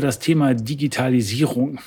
das 0.00 0.18
Thema 0.18 0.54
Digitalisierung. 0.54 1.78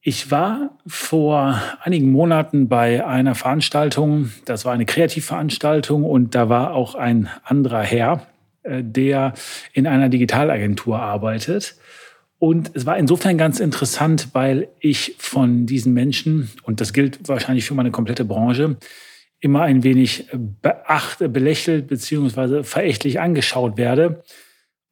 Ich 0.00 0.30
war 0.30 0.78
vor 0.86 1.60
einigen 1.82 2.10
Monaten 2.10 2.68
bei 2.68 3.06
einer 3.06 3.34
Veranstaltung, 3.34 4.32
das 4.46 4.64
war 4.64 4.72
eine 4.72 4.86
Kreativveranstaltung 4.86 6.04
und 6.04 6.34
da 6.34 6.48
war 6.48 6.72
auch 6.72 6.94
ein 6.94 7.28
anderer 7.44 7.82
Herr, 7.82 8.26
äh, 8.62 8.82
der 8.82 9.34
in 9.74 9.86
einer 9.86 10.08
Digitalagentur 10.08 10.98
arbeitet. 10.98 11.76
Und 12.38 12.72
es 12.74 12.86
war 12.86 12.96
insofern 12.96 13.38
ganz 13.38 13.60
interessant, 13.60 14.30
weil 14.32 14.68
ich 14.80 15.14
von 15.18 15.66
diesen 15.66 15.92
Menschen, 15.92 16.50
und 16.64 16.80
das 16.80 16.92
gilt 16.92 17.28
wahrscheinlich 17.28 17.66
für 17.66 17.74
meine 17.74 17.92
komplette 17.92 18.24
Branche, 18.24 18.78
immer 19.38 19.62
ein 19.62 19.84
wenig 19.84 20.28
beacht, 20.62 21.18
belächelt 21.32 21.88
beziehungsweise 21.88 22.64
verächtlich 22.64 23.20
angeschaut 23.20 23.76
werde. 23.76 24.24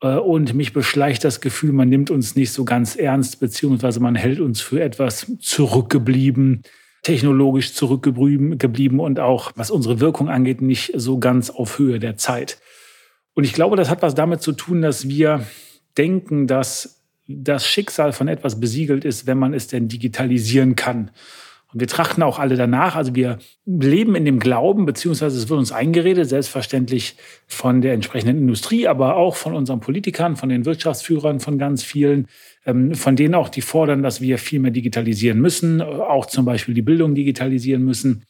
Äh, 0.02 0.16
und 0.16 0.54
mich 0.54 0.72
beschleicht 0.72 1.24
das 1.24 1.40
Gefühl, 1.40 1.72
man 1.72 1.88
nimmt 1.88 2.10
uns 2.10 2.36
nicht 2.36 2.52
so 2.52 2.64
ganz 2.64 2.96
ernst, 2.96 3.40
beziehungsweise 3.40 4.00
man 4.00 4.14
hält 4.14 4.40
uns 4.40 4.60
für 4.60 4.82
etwas 4.82 5.32
zurückgeblieben, 5.40 6.62
technologisch 7.02 7.72
zurückgeblieben 7.74 9.00
und 9.00 9.20
auch, 9.20 9.52
was 9.56 9.70
unsere 9.70 10.00
Wirkung 10.00 10.28
angeht, 10.28 10.60
nicht 10.60 10.92
so 10.94 11.18
ganz 11.18 11.50
auf 11.50 11.78
Höhe 11.78 11.98
der 11.98 12.16
Zeit. 12.16 12.60
Und 13.34 13.44
ich 13.44 13.52
glaube, 13.52 13.76
das 13.76 13.88
hat 13.88 14.02
was 14.02 14.14
damit 14.14 14.42
zu 14.42 14.52
tun, 14.52 14.82
dass 14.82 15.08
wir 15.08 15.46
denken, 15.96 16.46
dass 16.46 17.02
das 17.26 17.66
Schicksal 17.66 18.12
von 18.12 18.28
etwas 18.28 18.60
besiegelt 18.60 19.04
ist, 19.04 19.26
wenn 19.26 19.38
man 19.38 19.54
es 19.54 19.68
denn 19.68 19.88
digitalisieren 19.88 20.74
kann. 20.76 21.10
Und 21.72 21.80
wir 21.80 21.86
trachten 21.86 22.22
auch 22.22 22.38
alle 22.38 22.56
danach. 22.56 22.96
Also 22.96 23.14
wir 23.14 23.38
leben 23.64 24.16
in 24.16 24.24
dem 24.24 24.40
Glauben, 24.40 24.86
beziehungsweise 24.86 25.38
es 25.38 25.48
wird 25.48 25.58
uns 25.58 25.72
eingeredet, 25.72 26.28
selbstverständlich 26.28 27.16
von 27.46 27.80
der 27.80 27.94
entsprechenden 27.94 28.38
Industrie, 28.38 28.88
aber 28.88 29.16
auch 29.16 29.36
von 29.36 29.54
unseren 29.54 29.80
Politikern, 29.80 30.36
von 30.36 30.48
den 30.48 30.64
Wirtschaftsführern, 30.64 31.38
von 31.40 31.58
ganz 31.58 31.82
vielen, 31.82 32.26
ähm, 32.66 32.94
von 32.94 33.14
denen 33.16 33.34
auch, 33.34 33.48
die 33.48 33.62
fordern, 33.62 34.02
dass 34.02 34.20
wir 34.20 34.38
viel 34.38 34.60
mehr 34.60 34.72
digitalisieren 34.72 35.38
müssen, 35.40 35.80
auch 35.80 36.26
zum 36.26 36.44
Beispiel 36.44 36.74
die 36.74 36.82
Bildung 36.82 37.14
digitalisieren 37.14 37.84
müssen. 37.84 38.24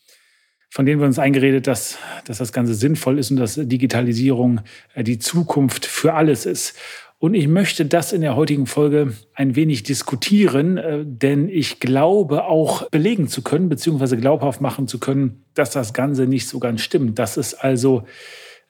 Von 0.73 0.87
denen 0.87 1.01
wird 1.01 1.09
uns 1.09 1.19
eingeredet, 1.19 1.67
dass, 1.67 1.99
dass 2.27 2.39
das 2.39 2.53
Ganze 2.53 2.75
sinnvoll 2.75 3.19
ist 3.19 3.33
und 3.33 3.39
dass 3.39 3.57
Digitalisierung 3.57 4.61
äh, 4.95 5.03
die 5.03 5.19
Zukunft 5.19 5.87
für 5.87 6.15
alles 6.15 6.47
ist. 6.47 6.77
Und 7.21 7.35
ich 7.35 7.49
möchte 7.49 7.85
das 7.85 8.15
in 8.15 8.23
der 8.23 8.35
heutigen 8.35 8.67
Folge 8.67 9.13
ein 9.35 9.55
wenig 9.55 9.83
diskutieren, 9.83 10.79
äh, 10.79 11.05
denn 11.05 11.51
ich 11.51 11.79
glaube 11.79 12.45
auch 12.47 12.89
belegen 12.89 13.29
zu 13.29 13.43
können, 13.43 13.69
beziehungsweise 13.69 14.17
glaubhaft 14.17 14.63
machen 14.63 14.89
zu 14.89 14.99
können, 14.99 15.45
dass 15.53 15.71
das 15.71 15.93
Ganze 15.93 16.27
nicht 16.27 16.49
so 16.49 16.59
ganz 16.59 16.81
stimmt. 16.81 17.19
Dass 17.19 17.37
es 17.37 17.53
also 17.53 18.05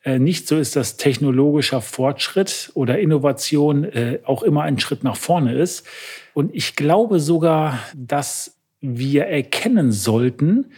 äh, 0.02 0.18
nicht 0.18 0.48
so 0.48 0.58
ist, 0.58 0.74
dass 0.74 0.96
technologischer 0.96 1.80
Fortschritt 1.80 2.72
oder 2.74 2.98
Innovation 2.98 3.84
äh, 3.84 4.18
auch 4.24 4.42
immer 4.42 4.62
ein 4.62 4.80
Schritt 4.80 5.04
nach 5.04 5.16
vorne 5.16 5.54
ist. 5.54 5.86
Und 6.34 6.52
ich 6.52 6.74
glaube 6.74 7.20
sogar, 7.20 7.78
dass 7.94 8.56
wir 8.80 9.26
erkennen 9.26 9.92
sollten, 9.92 10.72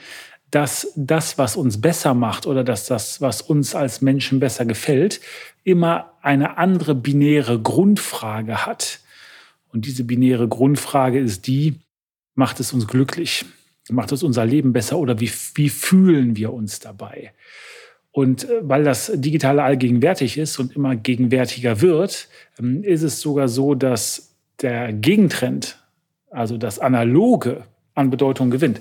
dass 0.50 0.92
das, 0.94 1.38
was 1.38 1.56
uns 1.56 1.80
besser 1.80 2.12
macht 2.12 2.46
oder 2.46 2.64
dass 2.64 2.84
das, 2.84 3.22
was 3.22 3.40
uns 3.40 3.74
als 3.74 4.02
Menschen 4.02 4.40
besser 4.40 4.66
gefällt, 4.66 5.22
immer 5.64 6.11
eine 6.22 6.56
andere 6.56 6.94
binäre 6.94 7.60
Grundfrage 7.60 8.64
hat. 8.64 9.00
Und 9.72 9.86
diese 9.86 10.04
binäre 10.04 10.48
Grundfrage 10.48 11.18
ist 11.18 11.46
die, 11.46 11.80
macht 12.34 12.60
es 12.60 12.72
uns 12.72 12.86
glücklich? 12.86 13.44
Macht 13.90 14.12
es 14.12 14.22
unser 14.22 14.46
Leben 14.46 14.72
besser 14.72 14.98
oder 14.98 15.20
wie, 15.20 15.30
wie 15.54 15.68
fühlen 15.68 16.36
wir 16.36 16.52
uns 16.52 16.78
dabei? 16.78 17.32
Und 18.12 18.48
äh, 18.48 18.60
weil 18.62 18.84
das 18.84 19.10
Digitale 19.14 19.62
allgegenwärtig 19.62 20.38
ist 20.38 20.58
und 20.58 20.76
immer 20.76 20.94
gegenwärtiger 20.94 21.80
wird, 21.80 22.28
ähm, 22.58 22.84
ist 22.84 23.02
es 23.02 23.20
sogar 23.20 23.48
so, 23.48 23.74
dass 23.74 24.34
der 24.60 24.92
Gegentrend, 24.92 25.78
also 26.30 26.58
das 26.58 26.78
Analoge, 26.78 27.64
an 27.94 28.10
Bedeutung 28.10 28.50
gewinnt. 28.50 28.80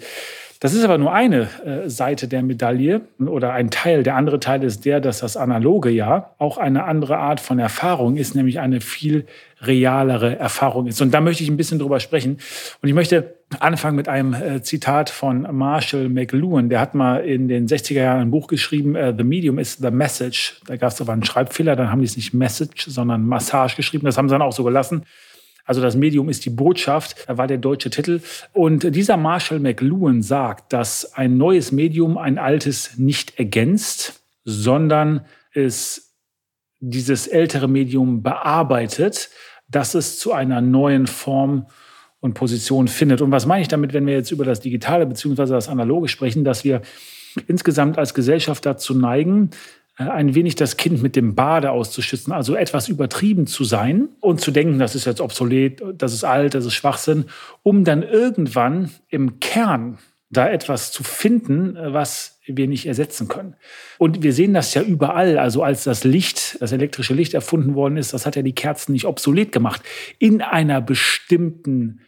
Das 0.62 0.76
ist 0.76 0.84
aber 0.84 1.00
nur 1.00 1.12
eine 1.12 1.50
äh, 1.66 1.90
Seite 1.90 2.28
der 2.28 2.44
Medaille 2.44 3.02
oder 3.18 3.52
ein 3.52 3.72
Teil. 3.72 4.04
Der 4.04 4.16
andere 4.16 4.40
Teil 4.40 4.64
ist 4.64 4.86
der, 4.86 5.00
dass 5.00 5.18
das 5.18 5.36
Analoge 5.36 5.90
ja 5.90 6.36
auch 6.38 6.60
eine 6.60 6.84
andere 6.84 7.18
Art 7.18 7.40
von 7.40 7.58
Erfahrung 7.58 8.16
ist, 8.16 8.36
nämlich 8.36 8.60
eine 8.60 8.80
viel 8.80 9.26
realere 9.64 10.38
Erfahrung 10.38 10.86
ist. 10.86 11.02
Und 11.02 11.16
da 11.16 11.20
möchte 11.20 11.42
ich 11.42 11.50
ein 11.50 11.58
bisschen 11.58 11.80
drüber 11.80 12.00
sprechen. 12.00 12.38
Und 12.80 12.88
ich 12.88 12.94
möchte 12.94 13.34
anfangen 13.60 13.96
mit 13.96 14.08
einem 14.08 14.36
äh, 14.36 14.62
Zitat 14.62 15.10
von 15.10 15.48
Marshall 15.52 16.10
McLuhan. 16.10 16.70
Der 16.70 16.80
hat 16.80 16.94
mal 16.94 17.26
in 17.26 17.48
den 17.48 17.66
60er 17.68 17.94
Jahren 17.96 18.22
ein 18.22 18.32
Buch 18.32 18.46
geschrieben, 18.46 18.96
uh, 18.96 19.12
The 19.18 19.24
Medium 19.24 19.58
is 19.58 19.78
the 19.78 19.90
Message. 19.90 20.62
Da 20.68 20.76
gab 20.76 20.92
es 20.92 21.02
aber 21.02 21.14
einen 21.14 21.24
Schreibfehler, 21.24 21.76
dann 21.76 21.92
haben 21.92 22.02
die 22.02 22.06
es 22.06 22.16
nicht 22.16 22.36
Message, 22.36 22.86
sondern 22.88 23.26
Massage 23.26 23.76
geschrieben. 23.76 24.06
Das 24.06 24.16
haben 24.16 24.30
sie 24.30 24.36
dann 24.36 24.44
auch 24.44 24.54
so 24.54 24.64
gelassen. 24.64 25.06
Also 25.66 25.82
das 25.82 25.96
Medium 25.96 26.30
ist 26.30 26.46
die 26.46 26.50
Botschaft, 26.50 27.26
da 27.28 27.38
war 27.38 27.48
der 27.48 27.58
deutsche 27.58 27.90
Titel. 27.90 28.22
Und 28.54 28.96
dieser 28.96 29.18
Marshall 29.18 29.60
McLuhan 29.60 30.22
sagt, 30.22 30.74
dass 30.74 31.14
ein 31.14 31.38
neues 31.38 31.72
Medium 31.72 32.18
ein 32.18 32.38
altes 32.38 32.98
nicht 32.98 33.38
ergänzt, 33.40 34.22
sondern 34.44 35.26
es 35.54 36.16
dieses 36.80 37.28
ältere 37.28 37.68
Medium 37.68 38.24
bearbeitet, 38.24 39.30
dass 39.68 39.94
es 39.94 40.20
zu 40.20 40.34
einer 40.34 40.62
neuen 40.62 41.08
Form 41.08 41.68
und 42.20 42.34
Position 42.34 42.88
findet. 42.88 43.22
Und 43.22 43.32
was 43.32 43.46
meine 43.46 43.62
ich 43.62 43.68
damit, 43.68 43.94
wenn 43.94 44.06
wir 44.06 44.14
jetzt 44.14 44.32
über 44.32 44.46
das 44.46 44.60
Digitale 44.60 45.06
bzw. 45.06 45.46
das 45.46 45.70
Analoge 45.70 46.08
sprechen, 46.08 46.44
dass 46.44 46.64
wir 46.64 46.82
insgesamt 47.48 47.98
als 47.98 48.14
Gesellschaft 48.14 48.66
dazu 48.66 48.94
neigen, 48.94 49.52
ein 50.10 50.36
wenig 50.36 50.56
das 50.56 50.78
Kind 50.78 51.02
mit 51.02 51.16
dem 51.16 51.36
Bade 51.36 51.72
auszuschützen, 51.72 52.34
also 52.34 52.56
etwas 52.56 52.90
übertrieben 52.90 53.48
zu 53.48 53.64
sein 53.64 54.10
und 54.20 54.42
zu 54.42 54.52
denken, 54.52 54.80
das 54.80 54.96
ist 54.96 55.06
jetzt 55.06 55.22
obsolet, 55.22 55.82
das 55.96 56.14
ist 56.14 56.24
alt, 56.24 56.54
das 56.54 56.66
ist 56.66 56.74
Schwachsinn, 56.74 57.26
um 57.64 57.84
dann 57.84 58.04
irgendwann 58.04 58.92
im 59.10 59.40
Kern 59.40 59.98
da 60.32 60.50
etwas 60.50 60.92
zu 60.92 61.04
finden, 61.04 61.76
äh, 61.76 61.94
was 61.94 62.40
wir 62.46 62.68
nicht 62.68 62.86
ersetzen 62.86 63.28
können. 63.28 63.56
Und 63.98 64.24
wir 64.24 64.34
sehen 64.34 64.54
das 64.54 64.74
ja 64.74 64.82
überall. 64.82 65.38
Also 65.38 65.64
als 65.64 65.84
das 65.84 66.04
Licht, 66.04 66.58
das 66.62 66.72
elektrische 66.72 67.14
Licht 67.14 67.34
erfunden 67.34 67.76
worden 67.76 67.98
ist, 67.98 68.14
das 68.14 68.26
hat 68.26 68.36
ja 68.36 68.42
die 68.42 68.56
Kerzen 68.56 68.94
nicht 68.94 69.06
obsolet 69.06 69.52
gemacht. 69.52 69.82
In 70.20 70.42
einer 70.42 70.82
bestimmten 70.82 72.02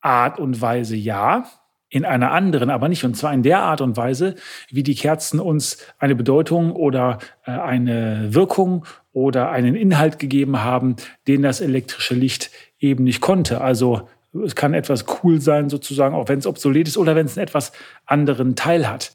Art 0.00 0.38
und 0.38 0.60
Weise 0.60 0.96
ja 0.96 1.46
in 1.88 2.04
einer 2.04 2.32
anderen, 2.32 2.70
aber 2.70 2.88
nicht. 2.88 3.04
Und 3.04 3.16
zwar 3.16 3.32
in 3.32 3.42
der 3.42 3.60
Art 3.60 3.80
und 3.80 3.96
Weise, 3.96 4.34
wie 4.70 4.82
die 4.82 4.94
Kerzen 4.94 5.40
uns 5.40 5.78
eine 5.98 6.14
Bedeutung 6.14 6.72
oder 6.72 7.18
äh, 7.44 7.52
eine 7.52 8.34
Wirkung 8.34 8.84
oder 9.12 9.50
einen 9.50 9.74
Inhalt 9.74 10.18
gegeben 10.18 10.62
haben, 10.62 10.96
den 11.26 11.42
das 11.42 11.60
elektrische 11.60 12.14
Licht 12.14 12.50
eben 12.80 13.04
nicht 13.04 13.20
konnte. 13.20 13.60
Also 13.60 14.08
es 14.44 14.54
kann 14.54 14.74
etwas 14.74 15.06
cool 15.22 15.40
sein, 15.40 15.70
sozusagen, 15.70 16.14
auch 16.14 16.28
wenn 16.28 16.38
es 16.38 16.46
obsolet 16.46 16.88
ist 16.88 16.98
oder 16.98 17.14
wenn 17.14 17.26
es 17.26 17.38
einen 17.38 17.46
etwas 17.46 17.72
anderen 18.04 18.56
Teil 18.56 18.88
hat. 18.88 19.12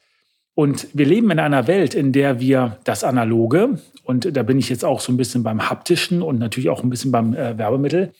Und 0.53 0.87
wir 0.93 1.05
leben 1.05 1.31
in 1.31 1.39
einer 1.39 1.67
Welt, 1.67 1.93
in 1.93 2.11
der 2.11 2.39
wir 2.39 2.77
das 2.83 3.03
Analoge, 3.03 3.79
und 4.03 4.35
da 4.35 4.43
bin 4.43 4.57
ich 4.57 4.69
jetzt 4.69 4.83
auch 4.83 4.99
so 4.99 5.11
ein 5.11 5.17
bisschen 5.17 5.43
beim 5.43 5.69
Haptischen 5.69 6.21
und 6.21 6.39
natürlich 6.39 6.69
auch 6.69 6.83
ein 6.83 6.89
bisschen 6.89 7.11
beim 7.11 7.33
äh, 7.33 7.57
Werbemittel, 7.57 8.11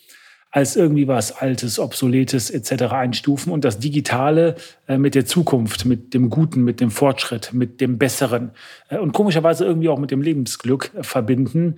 als 0.52 0.76
irgendwie 0.76 1.08
was 1.08 1.32
Altes, 1.32 1.80
Obsoletes 1.80 2.50
etc. 2.50 2.84
einstufen 2.92 3.54
und 3.54 3.64
das 3.64 3.80
Digitale 3.80 4.56
äh, 4.88 4.98
mit 4.98 5.16
der 5.16 5.26
Zukunft, 5.26 5.86
mit 5.86 6.14
dem 6.14 6.30
Guten, 6.30 6.64
mit 6.64 6.82
dem 6.82 6.92
Fortschritt, 6.92 7.54
mit 7.54 7.80
dem 7.80 7.98
Besseren 7.98 8.52
äh, 8.90 8.98
und 8.98 9.14
komischerweise 9.14 9.66
irgendwie 9.66 9.88
auch 9.90 9.98
mit 9.98 10.12
dem 10.12 10.22
Lebensglück 10.22 10.92
äh, 10.94 11.04
verbinden. 11.04 11.78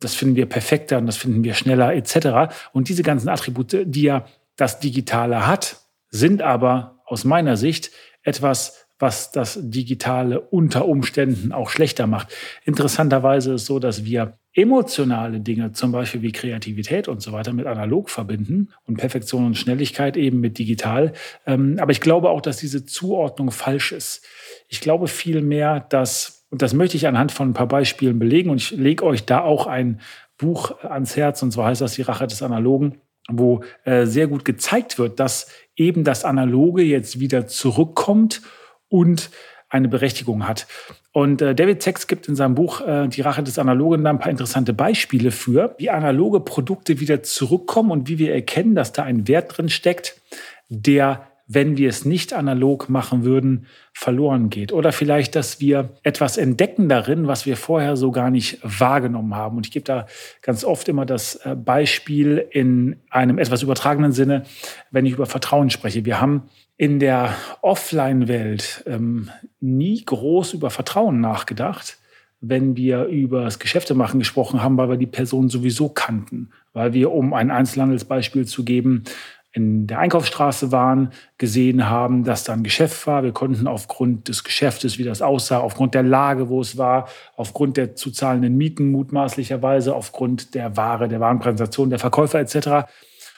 Das 0.00 0.14
finden 0.14 0.36
wir 0.36 0.46
perfekter 0.46 0.98
und 0.98 1.06
das 1.06 1.16
finden 1.16 1.42
wir 1.44 1.54
schneller 1.54 1.94
etc. 1.94 2.54
Und 2.72 2.88
diese 2.88 3.02
ganzen 3.02 3.28
Attribute, 3.28 3.84
die 3.84 4.02
ja 4.02 4.26
das 4.56 4.80
Digitale 4.80 5.46
hat, 5.46 5.80
sind 6.10 6.42
aber 6.42 7.02
aus 7.06 7.24
meiner 7.24 7.56
Sicht 7.56 7.90
etwas, 8.22 8.86
was 9.00 9.32
das 9.32 9.58
Digitale 9.60 10.40
unter 10.40 10.86
Umständen 10.86 11.52
auch 11.52 11.70
schlechter 11.70 12.06
macht. 12.06 12.28
Interessanterweise 12.64 13.54
ist 13.54 13.62
es 13.62 13.66
so, 13.66 13.78
dass 13.80 14.04
wir 14.04 14.38
emotionale 14.52 15.40
Dinge, 15.40 15.72
zum 15.72 15.92
Beispiel 15.92 16.22
wie 16.22 16.32
Kreativität 16.32 17.08
und 17.08 17.22
so 17.22 17.32
weiter, 17.32 17.52
mit 17.52 17.66
analog 17.66 18.10
verbinden 18.10 18.68
und 18.84 18.98
Perfektion 18.98 19.46
und 19.46 19.56
Schnelligkeit 19.56 20.16
eben 20.16 20.40
mit 20.40 20.58
digital. 20.58 21.12
Ähm, 21.46 21.76
aber 21.80 21.92
ich 21.92 22.00
glaube 22.00 22.30
auch, 22.30 22.40
dass 22.40 22.58
diese 22.58 22.84
Zuordnung 22.84 23.50
falsch 23.50 23.92
ist. 23.92 24.24
Ich 24.68 24.80
glaube 24.80 25.08
vielmehr, 25.08 25.80
dass 25.88 26.46
Und 26.50 26.62
das 26.62 26.74
möchte 26.74 26.96
ich 26.96 27.06
anhand 27.06 27.32
von 27.32 27.50
ein 27.50 27.54
paar 27.54 27.68
Beispielen 27.68 28.18
belegen. 28.18 28.50
Und 28.50 28.58
ich 28.58 28.72
lege 28.72 29.04
euch 29.04 29.24
da 29.24 29.40
auch 29.40 29.66
ein 29.66 30.00
Buch 30.36 30.82
ans 30.82 31.16
Herz, 31.16 31.42
und 31.42 31.52
zwar 31.52 31.66
heißt 31.66 31.80
das 31.80 31.94
Die 31.94 32.02
Rache 32.02 32.26
des 32.26 32.42
Analogen, 32.42 33.00
wo 33.28 33.62
äh, 33.84 34.06
sehr 34.06 34.26
gut 34.26 34.44
gezeigt 34.44 34.98
wird, 34.98 35.20
dass 35.20 35.48
eben 35.76 36.02
das 36.02 36.24
Analoge 36.24 36.82
jetzt 36.82 37.20
wieder 37.20 37.46
zurückkommt 37.46 38.42
und 38.90 39.30
eine 39.70 39.88
Berechtigung 39.88 40.46
hat. 40.46 40.66
Und 41.12 41.40
äh, 41.40 41.54
David 41.54 41.82
Sachs 41.82 42.06
gibt 42.06 42.28
in 42.28 42.36
seinem 42.36 42.54
Buch 42.54 42.86
äh, 42.86 43.08
Die 43.08 43.22
Rache 43.22 43.42
des 43.42 43.58
Analogen 43.58 44.04
da 44.04 44.10
ein 44.10 44.18
paar 44.18 44.30
interessante 44.30 44.72
Beispiele 44.72 45.30
für, 45.30 45.74
wie 45.78 45.90
analoge 45.90 46.40
Produkte 46.40 47.00
wieder 47.00 47.22
zurückkommen 47.22 47.90
und 47.90 48.08
wie 48.08 48.18
wir 48.18 48.34
erkennen, 48.34 48.74
dass 48.74 48.92
da 48.92 49.04
ein 49.04 49.26
Wert 49.26 49.56
drin 49.56 49.68
steckt, 49.68 50.20
der 50.68 51.29
wenn 51.52 51.76
wir 51.76 51.88
es 51.88 52.04
nicht 52.04 52.32
analog 52.32 52.88
machen 52.88 53.24
würden, 53.24 53.66
verloren 53.92 54.50
geht. 54.50 54.72
Oder 54.72 54.92
vielleicht, 54.92 55.34
dass 55.34 55.60
wir 55.60 55.90
etwas 56.04 56.36
entdecken 56.36 56.88
darin, 56.88 57.26
was 57.26 57.44
wir 57.44 57.56
vorher 57.56 57.96
so 57.96 58.12
gar 58.12 58.30
nicht 58.30 58.60
wahrgenommen 58.62 59.34
haben. 59.34 59.56
Und 59.56 59.66
ich 59.66 59.72
gebe 59.72 59.84
da 59.84 60.06
ganz 60.42 60.62
oft 60.62 60.88
immer 60.88 61.04
das 61.06 61.34
äh, 61.44 61.56
Beispiel 61.56 62.46
in 62.52 63.00
einem 63.10 63.38
etwas 63.38 63.64
übertragenen 63.64 64.12
Sinne, 64.12 64.44
wenn 64.92 65.06
ich 65.06 65.14
über 65.14 65.26
Vertrauen 65.26 65.70
spreche. 65.70 66.04
Wir 66.04 66.20
haben 66.20 66.44
in 66.76 67.00
der 67.00 67.34
Offline-Welt 67.62 68.84
ähm, 68.86 69.30
nie 69.58 70.04
groß 70.04 70.54
über 70.54 70.70
Vertrauen 70.70 71.20
nachgedacht 71.20 71.96
wenn 72.42 72.74
wir 72.74 73.04
über 73.04 73.44
das 73.44 73.58
Geschäftemachen 73.58 74.18
gesprochen 74.18 74.62
haben, 74.62 74.78
weil 74.78 74.88
wir 74.88 74.96
die 74.96 75.06
Person 75.06 75.50
sowieso 75.50 75.90
kannten. 75.90 76.48
Weil 76.72 76.94
wir, 76.94 77.12
um 77.12 77.34
ein 77.34 77.50
Einzelhandelsbeispiel 77.50 78.46
zu 78.46 78.64
geben, 78.64 79.04
in 79.52 79.86
der 79.88 79.98
Einkaufsstraße 79.98 80.70
waren, 80.70 81.10
gesehen 81.36 81.88
haben, 81.88 82.22
dass 82.22 82.44
da 82.44 82.52
ein 82.52 82.62
Geschäft 82.62 83.06
war. 83.06 83.24
Wir 83.24 83.32
konnten 83.32 83.66
aufgrund 83.66 84.28
des 84.28 84.44
Geschäftes, 84.44 84.98
wie 84.98 85.04
das 85.04 85.22
aussah, 85.22 85.58
aufgrund 85.58 85.94
der 85.94 86.04
Lage, 86.04 86.48
wo 86.48 86.60
es 86.60 86.78
war, 86.78 87.08
aufgrund 87.36 87.76
der 87.76 87.96
zu 87.96 88.12
zahlenden 88.12 88.56
Mieten 88.56 88.92
mutmaßlicherweise, 88.92 89.94
aufgrund 89.94 90.54
der 90.54 90.76
Ware, 90.76 91.08
der 91.08 91.18
Warenpräsentation, 91.18 91.90
der 91.90 91.98
Verkäufer 91.98 92.38
etc. 92.38 92.88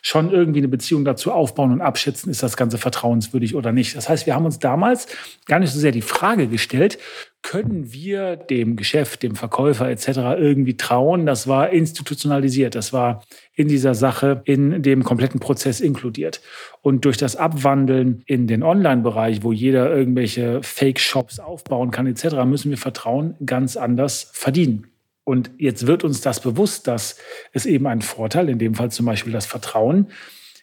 schon 0.05 0.33
irgendwie 0.33 0.59
eine 0.59 0.69
Beziehung 0.69 1.05
dazu 1.05 1.33
aufbauen 1.33 1.73
und 1.73 1.81
abschätzen, 1.81 2.29
ist 2.29 2.43
das 2.43 2.57
Ganze 2.57 2.77
vertrauenswürdig 2.77 3.55
oder 3.55 3.71
nicht. 3.71 3.97
Das 3.97 4.09
heißt, 4.09 4.27
wir 4.27 4.35
haben 4.35 4.45
uns 4.45 4.59
damals 4.59 5.07
gar 5.47 5.61
nicht 5.61 5.71
so 5.71 5.79
sehr 5.79 5.93
die 5.93 6.03
Frage 6.03 6.49
gestellt, 6.49 6.99
können 7.43 7.93
wir 7.93 8.37
dem 8.37 8.77
Geschäft, 8.77 9.23
dem 9.23 9.35
Verkäufer 9.37 9.89
etc. 9.89 10.09
irgendwie 10.39 10.77
trauen? 10.77 11.27
Das 11.27 11.49
war 11.49 11.71
institutionalisiert. 11.71 12.75
Das 12.75 12.93
war 12.93 13.25
in 13.55 13.69
dieser 13.69 13.95
Sache, 13.95 14.43
in 14.45 14.83
dem 14.83 15.03
kompletten 15.03 15.41
Prozess 15.41 15.81
inkludiert. 15.81 16.41
Und 16.83 17.05
durch 17.05 17.17
das 17.17 17.37
Abwandeln 17.37 18.23
in 18.27 18.47
den 18.47 18.63
Online-Bereich, 18.63 19.43
wo 19.43 19.53
jeder 19.53 19.95
irgendwelche 19.95 20.63
Fake-Shops 20.63 21.41
aufbauen 21.41 21.91
kann 21.91 22.07
etc., 22.07 22.45
müssen 22.45 22.71
wir 22.71 22.79
Vertrauen 22.79 23.35
ganz 23.45 23.77
anders 23.77 24.31
verdienen. 24.33 24.92
Und 25.25 25.51
jetzt 25.59 25.87
wird 25.87 26.05
uns 26.05 26.21
das 26.21 26.41
bewusst, 26.41 26.89
dass 26.89 27.17
es 27.53 27.67
eben 27.67 27.87
einen 27.87 28.03
Vorteil, 28.03 28.49
in 28.49 28.59
dem 28.59 28.75
Fall 28.75 28.91
zum 28.91 29.07
Beispiel 29.07 29.33
das 29.33 29.47
Vertrauen, 29.47 30.09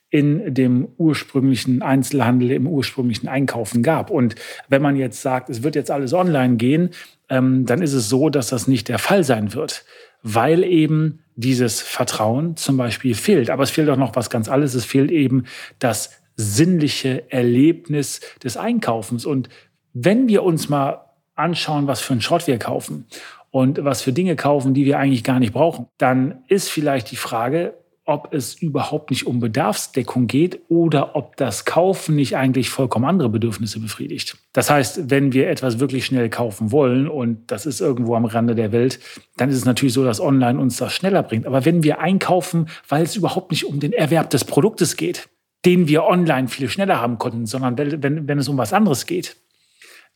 in 0.10 0.54
dem 0.54 0.88
ursprünglichen 0.98 1.82
Einzelhandel, 1.82 2.52
im 2.52 2.68
ursprünglichen 2.68 3.28
Einkaufen 3.28 3.84
gab. 3.84 4.10
Und 4.10 4.36
wenn 4.68 4.82
man 4.82 4.96
jetzt 4.96 5.22
sagt, 5.22 5.50
es 5.50 5.64
wird 5.64 5.76
jetzt 5.76 5.92
alles 5.92 6.14
online 6.14 6.58
gehen, 6.58 6.90
ähm, 7.30 7.66
dann 7.66 7.82
ist 7.82 7.94
es 7.94 8.10
so, 8.10 8.30
dass 8.30 8.50
das 8.50 8.68
nicht 8.68 8.90
der 8.90 9.00
Fall 9.00 9.24
sein 9.24 9.54
wird, 9.54 9.86
weil 10.24 10.64
eben 10.64 11.20
dieses 11.36 11.80
Vertrauen 11.82 12.58
zum 12.58 12.76
Beispiel 12.76 13.14
fehlt. 13.14 13.50
Aber 13.50 13.64
es 13.64 13.70
fehlt 13.70 13.90
auch 13.90 13.98
noch 13.98 14.16
was 14.16 14.30
ganz 14.30 14.50
anderes. 14.50 14.74
Es 14.74 14.86
fehlt 14.86 15.12
eben 15.12 15.46
das 15.78 16.12
sinnliche 16.36 17.32
Erlebnis 17.32 18.20
des 18.44 18.58
Einkaufens. 18.58 19.26
Und 19.26 19.48
wenn 19.94 20.28
wir 20.28 20.44
uns 20.44 20.70
mal 20.70 21.06
anschauen, 21.36 21.88
was 21.88 22.02
für 22.02 22.14
einen 22.14 22.22
Schrott 22.22 22.48
wir 22.48 22.58
kaufen 22.58 23.06
und 23.52 23.84
was 23.84 24.02
für 24.02 24.14
Dinge 24.14 24.36
kaufen, 24.36 24.74
die 24.74 24.86
wir 24.86 25.00
eigentlich 25.00 25.24
gar 25.24 25.40
nicht 25.40 25.54
brauchen, 25.54 25.88
dann 25.98 26.44
ist 26.48 26.70
vielleicht 26.70 27.12
die 27.12 27.16
Frage, 27.16 27.74
ob 28.10 28.34
es 28.34 28.56
überhaupt 28.56 29.12
nicht 29.12 29.28
um 29.28 29.40
Bedarfsdeckung 29.40 30.26
geht 30.26 30.62
oder 30.68 31.16
ob 31.16 31.38
das 31.38 31.64
Kaufen 31.64 32.16
nicht 32.16 32.36
eigentlich 32.36 32.72
vollkommen 32.72 33.06
andere 33.06 33.30
Bedürfnisse 33.30 33.80
befriedigt. 33.80 34.36
Das 34.52 34.72
heißt, 34.72 35.12
wenn 35.12 35.32
wir 35.32 35.48
etwas 35.48 35.80
wirklich 35.80 36.08
schnell 36.08 36.28
kaufen 36.28 36.72
wollen 36.72 37.08
und 37.08 37.52
das 37.52 37.68
ist 37.68 37.82
irgendwo 37.82 38.16
am 38.16 38.26
Rande 38.26 38.56
der 38.56 38.72
Welt, 38.72 39.00
dann 39.38 39.50
ist 39.50 39.58
es 39.58 39.66
natürlich 39.66 39.94
so, 39.94 40.04
dass 40.04 40.20
Online 40.20 40.60
uns 40.60 40.78
das 40.78 40.92
schneller 40.92 41.22
bringt. 41.22 41.46
Aber 41.46 41.66
wenn 41.66 41.84
wir 41.84 42.00
einkaufen, 42.00 42.68
weil 42.88 43.04
es 43.04 43.16
überhaupt 43.16 43.52
nicht 43.52 43.66
um 43.66 43.80
den 43.80 43.94
Erwerb 43.94 44.32
des 44.32 44.44
Produktes 44.44 44.98
geht, 44.98 45.30
den 45.64 45.88
wir 45.88 46.06
online 46.06 46.48
viel 46.48 46.68
schneller 46.68 47.00
haben 47.00 47.20
konnten, 47.20 47.46
sondern 47.46 47.78
wenn, 47.78 48.28
wenn 48.28 48.40
es 48.40 48.50
um 48.50 48.58
was 48.58 48.74
anderes 48.74 49.06
geht, 49.06 49.38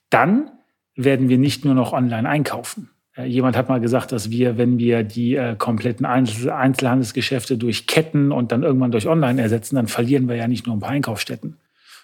dann 0.10 0.50
werden 0.96 1.30
wir 1.30 1.38
nicht 1.38 1.64
nur 1.64 1.76
noch 1.76 1.94
online 1.94 2.28
einkaufen. 2.28 2.90
Äh, 3.16 3.26
jemand 3.26 3.58
hat 3.58 3.70
mal 3.70 3.80
gesagt, 3.80 4.12
dass 4.12 4.32
wir, 4.32 4.58
wenn 4.58 4.78
wir 4.80 5.04
die 5.04 5.36
äh, 5.36 5.56
kompletten 5.56 6.06
Einzel 6.06 6.50
Einzelhandelsgeschäfte 6.50 7.58
durch 7.58 7.88
Ketten 7.88 8.32
und 8.32 8.52
dann 8.52 8.64
irgendwann 8.64 8.92
durch 8.92 9.08
Online 9.08 9.42
ersetzen, 9.42 9.76
dann 9.76 9.88
verlieren 9.88 10.28
wir 10.28 10.36
ja 10.36 10.48
nicht 10.48 10.66
nur 10.66 10.76
ein 10.76 10.80
paar 10.80 10.92
Einkaufsstätten, 10.92 11.58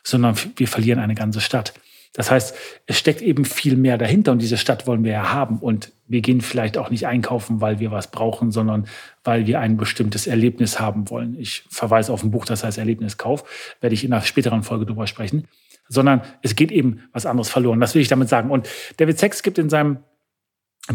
sondern 0.03 0.35
wir 0.56 0.67
verlieren 0.67 1.00
eine 1.00 1.15
ganze 1.15 1.41
Stadt. 1.41 1.73
Das 2.13 2.31
heißt, 2.31 2.56
es 2.88 2.97
steckt 2.97 3.21
eben 3.21 3.45
viel 3.45 3.77
mehr 3.77 3.97
dahinter 3.97 4.31
und 4.31 4.41
diese 4.41 4.57
Stadt 4.57 4.88
wollen 4.88 5.03
wir 5.03 5.11
ja 5.11 5.31
haben. 5.31 5.59
Und 5.59 5.91
wir 6.07 6.21
gehen 6.21 6.41
vielleicht 6.41 6.77
auch 6.77 6.89
nicht 6.89 7.06
einkaufen, 7.06 7.61
weil 7.61 7.79
wir 7.79 7.91
was 7.91 8.09
brauchen, 8.09 8.51
sondern 8.51 8.88
weil 9.23 9.45
wir 9.45 9.59
ein 9.59 9.77
bestimmtes 9.77 10.25
Erlebnis 10.25 10.79
haben 10.79 11.09
wollen. 11.11 11.39
Ich 11.39 11.65
verweise 11.69 12.11
auf 12.11 12.23
ein 12.23 12.31
Buch, 12.31 12.45
das 12.45 12.63
heißt 12.63 12.79
Erlebniskauf, 12.79 13.44
werde 13.79 13.94
ich 13.94 14.03
in 14.03 14.11
einer 14.11 14.23
späteren 14.23 14.63
Folge 14.63 14.88
drüber 14.88 15.06
sprechen. 15.06 15.47
Sondern 15.88 16.21
es 16.41 16.56
geht 16.56 16.71
eben 16.71 17.03
was 17.13 17.25
anderes 17.27 17.50
verloren. 17.50 17.79
Das 17.79 17.94
will 17.94 18.01
ich 18.01 18.07
damit 18.07 18.27
sagen. 18.27 18.50
Und 18.50 18.67
David 18.97 19.19
Sachs 19.19 19.44
gibt 19.44 19.59
in 19.59 19.69
seinem 19.69 20.00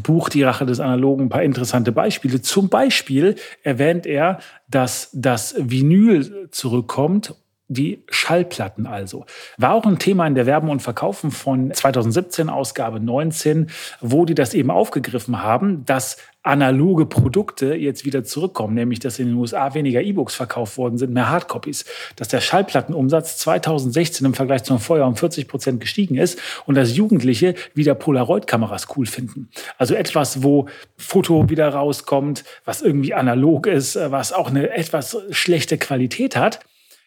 Buch 0.02 0.28
Die 0.28 0.42
Rache 0.42 0.66
des 0.66 0.80
Analogen 0.80 1.26
ein 1.26 1.28
paar 1.28 1.42
interessante 1.42 1.92
Beispiele. 1.92 2.42
Zum 2.42 2.68
Beispiel 2.68 3.36
erwähnt 3.62 4.06
er, 4.06 4.38
dass 4.68 5.10
das 5.12 5.54
Vinyl 5.58 6.48
zurückkommt 6.50 7.34
die 7.68 8.02
Schallplatten 8.10 8.86
also. 8.86 9.24
War 9.56 9.72
auch 9.72 9.86
ein 9.86 9.98
Thema 9.98 10.26
in 10.26 10.34
der 10.34 10.46
Werben 10.46 10.68
und 10.68 10.80
Verkaufen 10.80 11.30
von 11.30 11.72
2017, 11.72 12.50
Ausgabe 12.50 13.00
19, 13.00 13.70
wo 14.00 14.24
die 14.24 14.34
das 14.34 14.52
eben 14.54 14.70
aufgegriffen 14.70 15.42
haben, 15.42 15.84
dass 15.86 16.18
analoge 16.42 17.06
Produkte 17.06 17.74
jetzt 17.74 18.04
wieder 18.04 18.22
zurückkommen, 18.22 18.74
nämlich 18.74 18.98
dass 18.98 19.18
in 19.18 19.28
den 19.28 19.36
USA 19.36 19.72
weniger 19.72 20.02
E-Books 20.02 20.34
verkauft 20.34 20.76
worden 20.76 20.98
sind, 20.98 21.14
mehr 21.14 21.30
Hardcopies, 21.30 21.86
dass 22.16 22.28
der 22.28 22.42
Schallplattenumsatz 22.42 23.38
2016 23.38 24.26
im 24.26 24.34
Vergleich 24.34 24.62
zum 24.64 24.78
Vorjahr 24.78 25.08
um 25.08 25.16
40 25.16 25.48
Prozent 25.48 25.80
gestiegen 25.80 26.16
ist 26.16 26.38
und 26.66 26.74
dass 26.74 26.94
Jugendliche 26.94 27.54
wieder 27.72 27.94
Polaroid-Kameras 27.94 28.88
cool 28.94 29.06
finden. 29.06 29.48
Also 29.78 29.94
etwas, 29.94 30.42
wo 30.42 30.66
Foto 30.98 31.48
wieder 31.48 31.70
rauskommt, 31.70 32.44
was 32.66 32.82
irgendwie 32.82 33.14
analog 33.14 33.66
ist, 33.66 33.96
was 33.96 34.34
auch 34.34 34.50
eine 34.50 34.68
etwas 34.68 35.16
schlechte 35.30 35.78
Qualität 35.78 36.36
hat 36.36 36.60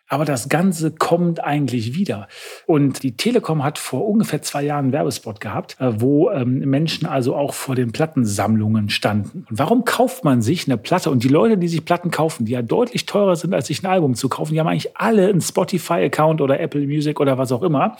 aber 0.07 0.25
das 0.25 0.49
Ganze 0.49 0.91
kommt 0.91 1.43
eigentlich 1.43 1.95
wieder. 1.95 2.27
Und 2.65 3.03
die 3.03 3.17
Telekom 3.17 3.63
hat 3.63 3.77
vor 3.77 4.07
ungefähr 4.07 4.41
zwei 4.41 4.63
Jahren 4.63 4.85
einen 4.85 4.93
Werbespot 4.93 5.41
gehabt, 5.41 5.75
äh, 5.79 5.99
wo 5.99 6.29
ähm, 6.29 6.59
Menschen 6.59 7.05
also 7.05 7.35
auch 7.35 7.53
vor 7.53 7.75
den 7.75 7.91
Plattensammlungen 7.91 8.89
standen. 8.89 9.45
Und 9.49 9.59
warum 9.59 9.85
kauft 9.85 10.23
man 10.23 10.41
sich 10.41 10.67
eine 10.67 10.77
Platte? 10.77 11.11
Und 11.11 11.23
die 11.23 11.29
Leute, 11.29 11.57
die 11.57 11.67
sich 11.67 11.83
Platten 11.83 12.11
kaufen, 12.11 12.45
die 12.45 12.53
ja 12.53 12.61
deutlich 12.61 13.05
teurer 13.05 13.35
sind, 13.35 13.53
als 13.53 13.67
sich 13.67 13.83
ein 13.83 13.87
Album 13.87 14.15
zu 14.15 14.29
kaufen, 14.29 14.53
die 14.53 14.59
haben 14.59 14.67
eigentlich 14.67 14.97
alle 14.97 15.27
einen 15.27 15.41
Spotify-Account 15.41 16.41
oder 16.41 16.59
Apple 16.59 16.85
Music 16.87 17.19
oder 17.19 17.37
was 17.37 17.51
auch 17.51 17.63
immer. 17.63 17.97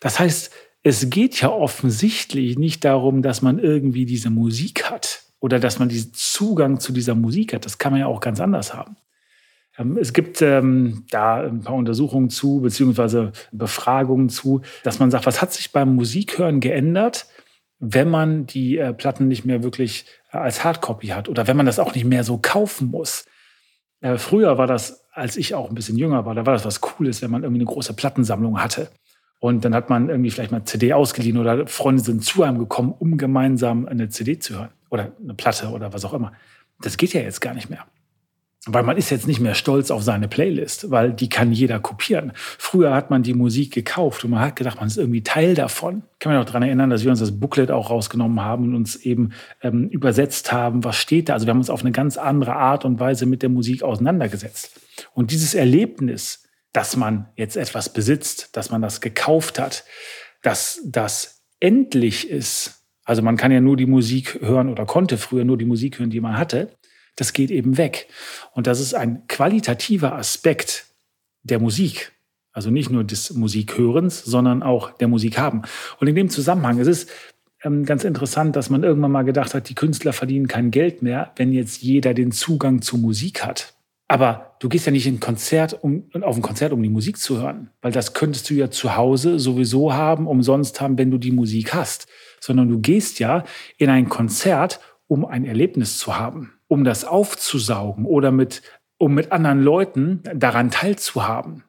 Das 0.00 0.18
heißt, 0.18 0.50
es 0.82 1.10
geht 1.10 1.40
ja 1.42 1.50
offensichtlich 1.50 2.58
nicht 2.58 2.84
darum, 2.84 3.20
dass 3.20 3.42
man 3.42 3.58
irgendwie 3.58 4.06
diese 4.06 4.30
Musik 4.30 4.90
hat 4.90 5.24
oder 5.40 5.58
dass 5.58 5.78
man 5.78 5.90
diesen 5.90 6.14
Zugang 6.14 6.80
zu 6.80 6.92
dieser 6.92 7.14
Musik 7.14 7.52
hat. 7.52 7.66
Das 7.66 7.76
kann 7.76 7.92
man 7.92 8.00
ja 8.00 8.06
auch 8.06 8.20
ganz 8.20 8.40
anders 8.40 8.72
haben. 8.72 8.96
Ähm, 9.78 9.98
es 9.98 10.12
gibt 10.12 10.42
ähm, 10.42 11.04
da 11.10 11.42
ein 11.42 11.62
paar 11.62 11.74
Untersuchungen 11.74 12.30
zu, 12.30 12.60
beziehungsweise 12.60 13.32
Befragungen 13.52 14.28
zu, 14.28 14.62
dass 14.82 14.98
man 14.98 15.10
sagt, 15.10 15.26
was 15.26 15.40
hat 15.40 15.52
sich 15.52 15.72
beim 15.72 15.94
Musikhören 15.94 16.60
geändert, 16.60 17.26
wenn 17.78 18.10
man 18.10 18.46
die 18.46 18.78
äh, 18.78 18.92
Platten 18.92 19.28
nicht 19.28 19.44
mehr 19.44 19.62
wirklich 19.62 20.06
äh, 20.32 20.38
als 20.38 20.64
Hardcopy 20.64 21.08
hat 21.08 21.28
oder 21.28 21.46
wenn 21.46 21.56
man 21.56 21.66
das 21.66 21.78
auch 21.78 21.94
nicht 21.94 22.04
mehr 22.04 22.24
so 22.24 22.38
kaufen 22.38 22.90
muss. 22.90 23.24
Äh, 24.00 24.18
früher 24.18 24.58
war 24.58 24.66
das, 24.66 25.06
als 25.12 25.36
ich 25.36 25.54
auch 25.54 25.68
ein 25.68 25.74
bisschen 25.74 25.98
jünger 25.98 26.24
war, 26.26 26.34
da 26.34 26.46
war 26.46 26.54
das 26.54 26.64
was 26.64 26.80
Cooles, 26.80 27.22
wenn 27.22 27.30
man 27.30 27.42
irgendwie 27.42 27.62
eine 27.62 27.70
große 27.70 27.94
Plattensammlung 27.94 28.62
hatte. 28.62 28.90
Und 29.38 29.64
dann 29.64 29.74
hat 29.74 29.88
man 29.88 30.10
irgendwie 30.10 30.30
vielleicht 30.30 30.52
mal 30.52 30.64
CD 30.64 30.92
ausgeliehen 30.92 31.38
oder 31.38 31.66
Freunde 31.66 32.02
sind 32.02 32.22
zu 32.22 32.42
einem 32.42 32.58
gekommen, 32.58 32.94
um 32.98 33.16
gemeinsam 33.16 33.86
eine 33.86 34.10
CD 34.10 34.38
zu 34.38 34.54
hören 34.54 34.68
oder 34.90 35.12
eine 35.22 35.32
Platte 35.32 35.68
oder 35.68 35.94
was 35.94 36.04
auch 36.04 36.12
immer. 36.12 36.32
Das 36.80 36.98
geht 36.98 37.14
ja 37.14 37.22
jetzt 37.22 37.40
gar 37.40 37.54
nicht 37.54 37.70
mehr. 37.70 37.86
Weil 38.66 38.82
man 38.82 38.98
ist 38.98 39.08
jetzt 39.08 39.26
nicht 39.26 39.40
mehr 39.40 39.54
stolz 39.54 39.90
auf 39.90 40.02
seine 40.02 40.28
Playlist, 40.28 40.90
weil 40.90 41.14
die 41.14 41.30
kann 41.30 41.50
jeder 41.50 41.80
kopieren. 41.80 42.32
Früher 42.34 42.92
hat 42.92 43.10
man 43.10 43.22
die 43.22 43.32
Musik 43.32 43.72
gekauft 43.72 44.22
und 44.22 44.32
man 44.32 44.40
hat 44.40 44.56
gedacht, 44.56 44.76
man 44.78 44.86
ist 44.86 44.98
irgendwie 44.98 45.22
Teil 45.22 45.54
davon. 45.54 46.02
Ich 46.12 46.18
kann 46.18 46.32
mich 46.32 46.38
noch 46.38 46.44
daran 46.44 46.64
erinnern, 46.64 46.90
dass 46.90 47.02
wir 47.02 47.10
uns 47.10 47.20
das 47.20 47.40
Booklet 47.40 47.70
auch 47.70 47.88
rausgenommen 47.88 48.42
haben 48.42 48.64
und 48.64 48.74
uns 48.74 48.96
eben 48.96 49.32
ähm, 49.62 49.88
übersetzt 49.88 50.52
haben, 50.52 50.84
was 50.84 50.96
steht 50.96 51.30
da. 51.30 51.32
Also 51.32 51.46
wir 51.46 51.52
haben 51.52 51.58
uns 51.58 51.70
auf 51.70 51.80
eine 51.80 51.92
ganz 51.92 52.18
andere 52.18 52.54
Art 52.54 52.84
und 52.84 53.00
Weise 53.00 53.24
mit 53.24 53.40
der 53.40 53.48
Musik 53.48 53.82
auseinandergesetzt. 53.82 54.78
Und 55.14 55.30
dieses 55.30 55.54
Erlebnis, 55.54 56.44
dass 56.74 56.96
man 56.96 57.30
jetzt 57.36 57.56
etwas 57.56 57.90
besitzt, 57.90 58.54
dass 58.56 58.70
man 58.70 58.82
das 58.82 59.00
gekauft 59.00 59.58
hat, 59.58 59.84
dass 60.42 60.82
das 60.84 61.42
endlich 61.60 62.28
ist, 62.28 62.84
Also 63.04 63.22
man 63.22 63.36
kann 63.36 63.50
ja 63.50 63.60
nur 63.60 63.76
die 63.76 63.86
Musik 63.86 64.38
hören 64.40 64.68
oder 64.68 64.84
konnte 64.86 65.16
früher 65.18 65.44
nur 65.44 65.58
die 65.58 65.64
Musik 65.64 65.98
hören, 65.98 66.10
die 66.10 66.20
man 66.20 66.36
hatte. 66.36 66.76
Das 67.20 67.34
geht 67.34 67.50
eben 67.50 67.76
weg. 67.76 68.08
Und 68.54 68.66
das 68.66 68.80
ist 68.80 68.94
ein 68.94 69.26
qualitativer 69.28 70.14
Aspekt 70.14 70.86
der 71.42 71.58
Musik. 71.58 72.12
Also 72.50 72.70
nicht 72.70 72.88
nur 72.88 73.04
des 73.04 73.34
Musikhörens, 73.34 74.24
sondern 74.24 74.62
auch 74.62 74.92
der 74.92 75.06
Musik 75.06 75.36
haben. 75.36 75.60
Und 75.98 76.08
in 76.08 76.14
dem 76.14 76.30
Zusammenhang 76.30 76.78
ist 76.78 76.86
es 76.86 77.08
ähm, 77.62 77.84
ganz 77.84 78.04
interessant, 78.04 78.56
dass 78.56 78.70
man 78.70 78.84
irgendwann 78.84 79.12
mal 79.12 79.24
gedacht 79.24 79.52
hat, 79.52 79.68
die 79.68 79.74
Künstler 79.74 80.14
verdienen 80.14 80.48
kein 80.48 80.70
Geld 80.70 81.02
mehr, 81.02 81.32
wenn 81.36 81.52
jetzt 81.52 81.82
jeder 81.82 82.14
den 82.14 82.32
Zugang 82.32 82.80
zu 82.80 82.96
Musik 82.96 83.44
hat. 83.44 83.74
Aber 84.08 84.56
du 84.58 84.70
gehst 84.70 84.86
ja 84.86 84.92
nicht 84.92 85.06
in 85.06 85.20
Konzert, 85.20 85.84
um, 85.84 86.04
auf 86.22 86.36
ein 86.36 86.42
Konzert, 86.42 86.72
um 86.72 86.82
die 86.82 86.88
Musik 86.88 87.18
zu 87.18 87.42
hören, 87.42 87.68
weil 87.82 87.92
das 87.92 88.14
könntest 88.14 88.48
du 88.48 88.54
ja 88.54 88.70
zu 88.70 88.96
Hause 88.96 89.38
sowieso 89.38 89.92
haben, 89.92 90.26
umsonst 90.26 90.80
haben, 90.80 90.96
wenn 90.96 91.10
du 91.10 91.18
die 91.18 91.32
Musik 91.32 91.74
hast. 91.74 92.06
Sondern 92.40 92.70
du 92.70 92.80
gehst 92.80 93.18
ja 93.18 93.44
in 93.76 93.90
ein 93.90 94.08
Konzert, 94.08 94.80
um 95.06 95.26
ein 95.26 95.44
Erlebnis 95.44 95.98
zu 95.98 96.18
haben, 96.18 96.54
um 96.70 96.84
das 96.84 97.04
aufzusaugen 97.04 98.06
oder 98.06 98.30
mit, 98.30 98.62
um 98.96 99.12
mit 99.12 99.32
anderen 99.32 99.60
Leuten 99.60 100.22
daran 100.32 100.70
teilzuhaben. 100.70 101.64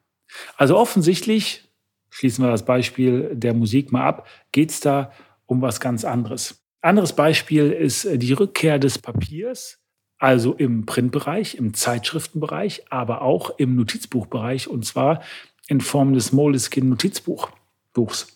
Also 0.57 0.77
offensichtlich, 0.77 1.67
schließen 2.11 2.45
wir 2.45 2.51
das 2.51 2.65
Beispiel 2.65 3.31
der 3.33 3.55
Musik 3.55 3.91
mal 3.91 4.03
ab, 4.03 4.27
geht 4.51 4.69
es 4.69 4.79
da 4.79 5.11
um 5.47 5.63
was 5.63 5.79
ganz 5.79 6.05
anderes. 6.05 6.63
Anderes 6.81 7.13
Beispiel 7.13 7.71
ist 7.71 8.07
die 8.13 8.33
Rückkehr 8.33 8.77
des 8.77 8.99
Papiers 8.99 9.79
also 10.19 10.53
im 10.53 10.85
Printbereich, 10.85 11.55
im 11.55 11.73
Zeitschriftenbereich, 11.73 12.83
aber 12.91 13.23
auch 13.23 13.57
im 13.57 13.75
Notizbuchbereich 13.75 14.67
und 14.67 14.85
zwar 14.85 15.23
in 15.67 15.81
Form 15.81 16.13
des 16.13 16.31
Moleskine 16.31 16.89
Notizbuchs, 16.89 18.27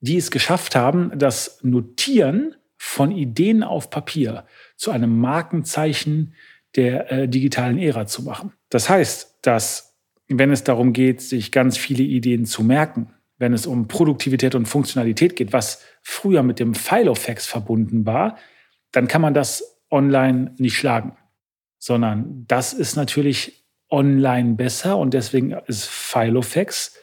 die 0.00 0.16
es 0.16 0.30
geschafft 0.30 0.74
haben, 0.74 1.12
das 1.14 1.58
Notieren 1.62 2.54
von 2.94 3.10
Ideen 3.10 3.62
auf 3.62 3.90
Papier 3.90 4.44
zu 4.76 4.90
einem 4.90 5.18
Markenzeichen 5.18 6.34
der 6.76 7.12
äh, 7.12 7.28
digitalen 7.28 7.78
Ära 7.78 8.06
zu 8.06 8.22
machen. 8.22 8.52
Das 8.68 8.88
heißt, 8.88 9.38
dass 9.42 9.96
wenn 10.28 10.50
es 10.50 10.64
darum 10.64 10.92
geht, 10.92 11.20
sich 11.20 11.52
ganz 11.52 11.76
viele 11.76 12.02
Ideen 12.02 12.46
zu 12.46 12.64
merken, 12.64 13.12
wenn 13.36 13.52
es 13.52 13.66
um 13.66 13.88
Produktivität 13.88 14.54
und 14.54 14.66
Funktionalität 14.66 15.36
geht, 15.36 15.52
was 15.52 15.82
früher 16.02 16.42
mit 16.42 16.58
dem 16.58 16.74
Filofax 16.74 17.46
verbunden 17.46 18.06
war, 18.06 18.38
dann 18.92 19.08
kann 19.08 19.20
man 19.22 19.34
das 19.34 19.78
online 19.90 20.54
nicht 20.58 20.76
schlagen 20.76 21.16
sondern 21.84 22.46
das 22.48 22.72
ist 22.72 22.96
natürlich 22.96 23.62
online 23.90 24.54
besser 24.54 24.96
und 24.96 25.12
deswegen 25.12 25.52
ist 25.66 25.84
Filofax, 25.84 26.96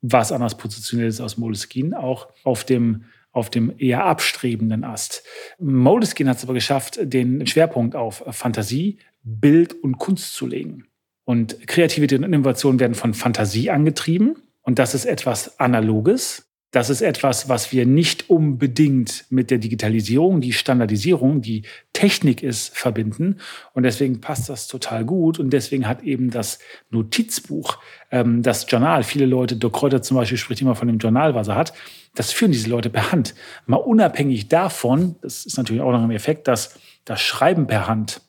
was 0.00 0.30
anders 0.30 0.56
positioniert 0.56 1.08
ist 1.08 1.20
aus 1.20 1.38
Moleskine, 1.38 1.98
auch 1.98 2.28
auf 2.44 2.62
dem 2.62 3.06
auf 3.32 3.50
dem 3.50 3.72
eher 3.78 4.04
abstrebenden 4.04 4.84
Ast. 4.84 5.22
Moleskine 5.58 6.30
hat 6.30 6.38
es 6.38 6.44
aber 6.44 6.54
geschafft, 6.54 6.98
den 7.02 7.46
Schwerpunkt 7.46 7.94
auf 7.94 8.24
Fantasie, 8.30 8.98
Bild 9.22 9.74
und 9.74 9.98
Kunst 9.98 10.34
zu 10.34 10.46
legen. 10.46 10.86
Und 11.24 11.66
Kreativität 11.66 12.18
und 12.18 12.24
Innovation 12.24 12.80
werden 12.80 12.94
von 12.94 13.12
Fantasie 13.12 13.70
angetrieben. 13.70 14.36
Und 14.62 14.78
das 14.78 14.94
ist 14.94 15.04
etwas 15.04 15.60
Analoges. 15.60 16.47
Das 16.70 16.90
ist 16.90 17.00
etwas, 17.00 17.48
was 17.48 17.72
wir 17.72 17.86
nicht 17.86 18.28
unbedingt 18.28 19.24
mit 19.30 19.50
der 19.50 19.56
Digitalisierung, 19.56 20.42
die 20.42 20.52
Standardisierung, 20.52 21.40
die 21.40 21.62
Technik 21.94 22.42
ist, 22.42 22.76
verbinden. 22.76 23.38
Und 23.72 23.84
deswegen 23.84 24.20
passt 24.20 24.50
das 24.50 24.66
total 24.66 25.06
gut. 25.06 25.38
Und 25.38 25.50
deswegen 25.50 25.88
hat 25.88 26.02
eben 26.02 26.30
das 26.30 26.58
Notizbuch, 26.90 27.78
ähm, 28.10 28.42
das 28.42 28.66
Journal, 28.68 29.02
viele 29.02 29.24
Leute, 29.24 29.56
Dirk 29.56 29.72
Kräuter 29.72 30.02
zum 30.02 30.18
Beispiel 30.18 30.36
spricht 30.36 30.60
immer 30.60 30.74
von 30.74 30.88
dem 30.88 30.98
Journal, 30.98 31.34
was 31.34 31.48
er 31.48 31.56
hat, 31.56 31.72
das 32.14 32.32
führen 32.32 32.52
diese 32.52 32.68
Leute 32.68 32.90
per 32.90 33.12
Hand. 33.12 33.34
Mal 33.64 33.76
unabhängig 33.76 34.48
davon, 34.48 35.16
das 35.22 35.46
ist 35.46 35.56
natürlich 35.56 35.82
auch 35.82 35.92
noch 35.92 36.02
ein 36.02 36.10
Effekt, 36.10 36.48
dass 36.48 36.78
das 37.06 37.22
Schreiben 37.22 37.66
per 37.66 37.86
Hand 37.86 38.20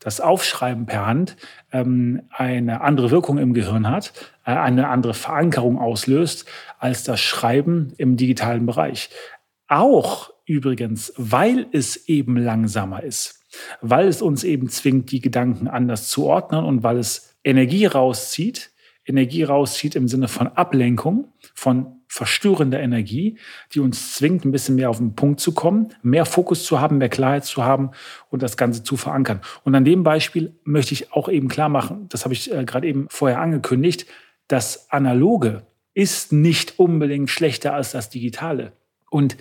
das 0.00 0.20
Aufschreiben 0.20 0.86
per 0.86 1.06
Hand 1.06 1.36
ähm, 1.72 2.22
eine 2.30 2.82
andere 2.82 3.10
Wirkung 3.10 3.38
im 3.38 3.54
Gehirn 3.54 3.88
hat, 3.88 4.12
eine 4.44 4.88
andere 4.88 5.14
Verankerung 5.14 5.78
auslöst 5.78 6.46
als 6.78 7.04
das 7.04 7.20
Schreiben 7.20 7.92
im 7.96 8.16
digitalen 8.16 8.66
Bereich. 8.66 9.10
Auch 9.68 10.30
übrigens, 10.46 11.12
weil 11.16 11.66
es 11.72 12.08
eben 12.08 12.36
langsamer 12.36 13.02
ist, 13.02 13.40
weil 13.80 14.08
es 14.08 14.20
uns 14.22 14.44
eben 14.44 14.68
zwingt, 14.68 15.10
die 15.10 15.20
Gedanken 15.20 15.68
anders 15.68 16.08
zu 16.08 16.26
ordnen 16.26 16.64
und 16.64 16.82
weil 16.82 16.98
es 16.98 17.34
Energie 17.42 17.86
rauszieht, 17.86 18.70
Energie 19.06 19.42
rauszieht 19.42 19.96
im 19.96 20.08
Sinne 20.08 20.28
von 20.28 20.48
Ablenkung, 20.48 21.28
von 21.54 22.00
verstörender 22.08 22.80
Energie, 22.80 23.38
die 23.72 23.80
uns 23.80 24.14
zwingt, 24.14 24.44
ein 24.44 24.52
bisschen 24.52 24.76
mehr 24.76 24.88
auf 24.88 24.98
den 24.98 25.14
Punkt 25.14 25.40
zu 25.40 25.52
kommen, 25.52 25.88
mehr 26.02 26.24
Fokus 26.24 26.64
zu 26.64 26.80
haben, 26.80 26.98
mehr 26.98 27.08
Klarheit 27.08 27.44
zu 27.44 27.64
haben 27.64 27.90
und 28.30 28.42
das 28.42 28.56
Ganze 28.56 28.82
zu 28.82 28.96
verankern. 28.96 29.40
Und 29.64 29.74
an 29.74 29.84
dem 29.84 30.04
Beispiel 30.04 30.54
möchte 30.64 30.94
ich 30.94 31.12
auch 31.12 31.28
eben 31.28 31.48
klar 31.48 31.68
machen, 31.68 32.06
das 32.08 32.24
habe 32.24 32.32
ich 32.32 32.52
äh, 32.52 32.64
gerade 32.64 32.86
eben 32.86 33.06
vorher 33.10 33.40
angekündigt, 33.40 34.06
das 34.48 34.90
Analoge 34.90 35.66
ist 35.94 36.32
nicht 36.32 36.78
unbedingt 36.78 37.30
schlechter 37.30 37.74
als 37.74 37.92
das 37.92 38.10
Digitale. 38.10 38.72
Und 39.10 39.36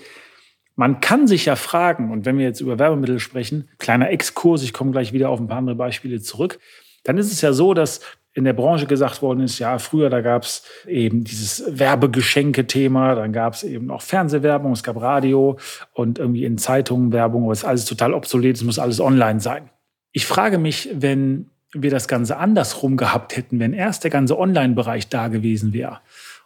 man 0.76 1.02
kann 1.02 1.28
sich 1.28 1.46
ja 1.46 1.56
fragen, 1.56 2.12
und 2.12 2.26
wenn 2.26 2.38
wir 2.38 2.46
jetzt 2.46 2.62
über 2.62 2.80
Werbemittel 2.80 3.20
sprechen, 3.20 3.70
kleiner 3.78 4.10
Exkurs, 4.10 4.64
ich 4.64 4.74
komme 4.74 4.92
gleich 4.92 5.14
wieder 5.14 5.30
auf 5.30 5.40
ein 5.40 5.48
paar 5.48 5.58
andere 5.58 5.76
Beispiele 5.76 6.22
zurück, 6.22 6.60
dann 7.04 7.18
ist 7.18 7.32
es 7.32 7.42
ja 7.42 7.54
so, 7.54 7.74
dass 7.74 8.02
in 8.36 8.46
der 8.46 8.54
Branche 8.54 8.88
gesagt 8.88 9.22
worden 9.22 9.42
ist, 9.42 9.60
ja, 9.60 9.78
früher, 9.78 10.10
da 10.10 10.22
gab 10.22 10.44
es 10.44 10.64
eben 10.88 11.24
dieses 11.24 11.64
Werbegeschenke-Thema, 11.78 13.14
dann 13.14 13.32
gab 13.32 13.54
es 13.54 13.64
eben 13.64 13.92
auch 13.92 14.02
Fernsehwerbung, 14.02 14.72
es 14.72 14.82
gab 14.82 15.00
Radio 15.00 15.60
und 15.92 16.18
irgendwie 16.18 16.44
in 16.44 16.58
Zeitungen 16.58 17.12
Werbung, 17.12 17.44
aber 17.44 17.52
es 17.52 17.60
ist 17.60 17.66
alles 17.66 17.86
total 17.86 18.14
obsolet, 18.14 18.56
es 18.56 18.64
muss 18.64 18.80
alles 18.80 19.00
online 19.00 19.40
sein. 19.40 19.70
Ich 20.12 20.26
frage 20.26 20.58
mich, 20.58 20.90
wenn 20.94 21.52
wir 21.74 21.92
das 21.92 22.08
Ganze 22.08 22.38
andersrum 22.38 22.98
gehabt 22.98 23.36
hätten, 23.36 23.60
wenn 23.60 23.74
erst 23.74 24.04
der 24.04 24.12
ganze 24.12 24.38
Online-Bereich 24.38 25.10
da 25.10 25.28
gewesen 25.28 25.74
wäre. 25.74 26.00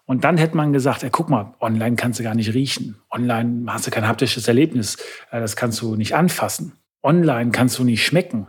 Und 0.05 0.23
dann 0.23 0.37
hätte 0.37 0.55
man 0.55 0.71
gesagt, 0.71 1.03
ey, 1.03 1.09
guck 1.11 1.29
mal, 1.29 1.53
online 1.59 1.97
kannst 1.97 2.19
du 2.19 2.23
gar 2.23 2.35
nicht 2.35 2.53
riechen. 2.53 2.95
Online 3.11 3.71
hast 3.71 3.87
du 3.87 3.91
kein 3.91 4.07
haptisches 4.07 4.47
Erlebnis. 4.47 4.97
Äh, 5.31 5.41
das 5.41 5.55
kannst 5.55 5.81
du 5.81 5.95
nicht 5.95 6.15
anfassen. 6.15 6.73
Online 7.03 7.51
kannst 7.51 7.77
du 7.77 7.83
nicht 7.83 8.05
schmecken 8.05 8.47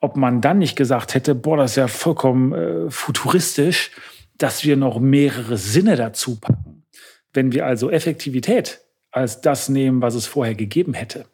ob 0.00 0.16
man 0.16 0.40
dann 0.40 0.58
nicht 0.58 0.76
gesagt 0.76 1.14
hätte, 1.14 1.34
boah, 1.34 1.58
das 1.58 1.72
ist 1.72 1.76
ja 1.76 1.88
vollkommen 1.88 2.52
äh, 2.52 2.90
futuristisch, 2.90 3.90
dass 4.38 4.64
wir 4.64 4.76
noch 4.76 4.98
mehrere 4.98 5.58
Sinne 5.58 5.96
dazu 5.96 6.40
packen. 6.40 6.84
Wenn 7.32 7.52
wir 7.52 7.66
also 7.66 7.90
Effektivität 7.90 8.80
als 9.10 9.40
das 9.42 9.68
nehmen, 9.68 10.00
was 10.00 10.14
es 10.14 10.26
vorher 10.26 10.54
gegeben 10.54 10.94
hätte, 10.94 11.26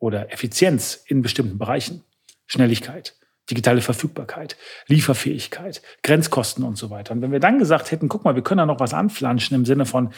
oder 0.00 0.32
Effizienz 0.32 1.02
in 1.06 1.22
bestimmten 1.22 1.58
Bereichen, 1.58 2.04
Schnelligkeit, 2.46 3.14
digitale 3.50 3.80
Verfügbarkeit, 3.80 4.56
Lieferfähigkeit, 4.86 5.82
Grenzkosten 6.02 6.64
und 6.64 6.76
so 6.76 6.90
weiter. 6.90 7.12
Und 7.12 7.22
wenn 7.22 7.32
wir 7.32 7.40
dann 7.40 7.58
gesagt 7.58 7.90
hätten, 7.90 8.08
guck 8.08 8.24
mal, 8.24 8.34
wir 8.34 8.42
können 8.42 8.58
da 8.58 8.66
noch 8.66 8.80
was 8.80 8.94
anflanschen 8.94 9.54
im 9.56 9.64
Sinne 9.64 9.86
von 9.86 10.10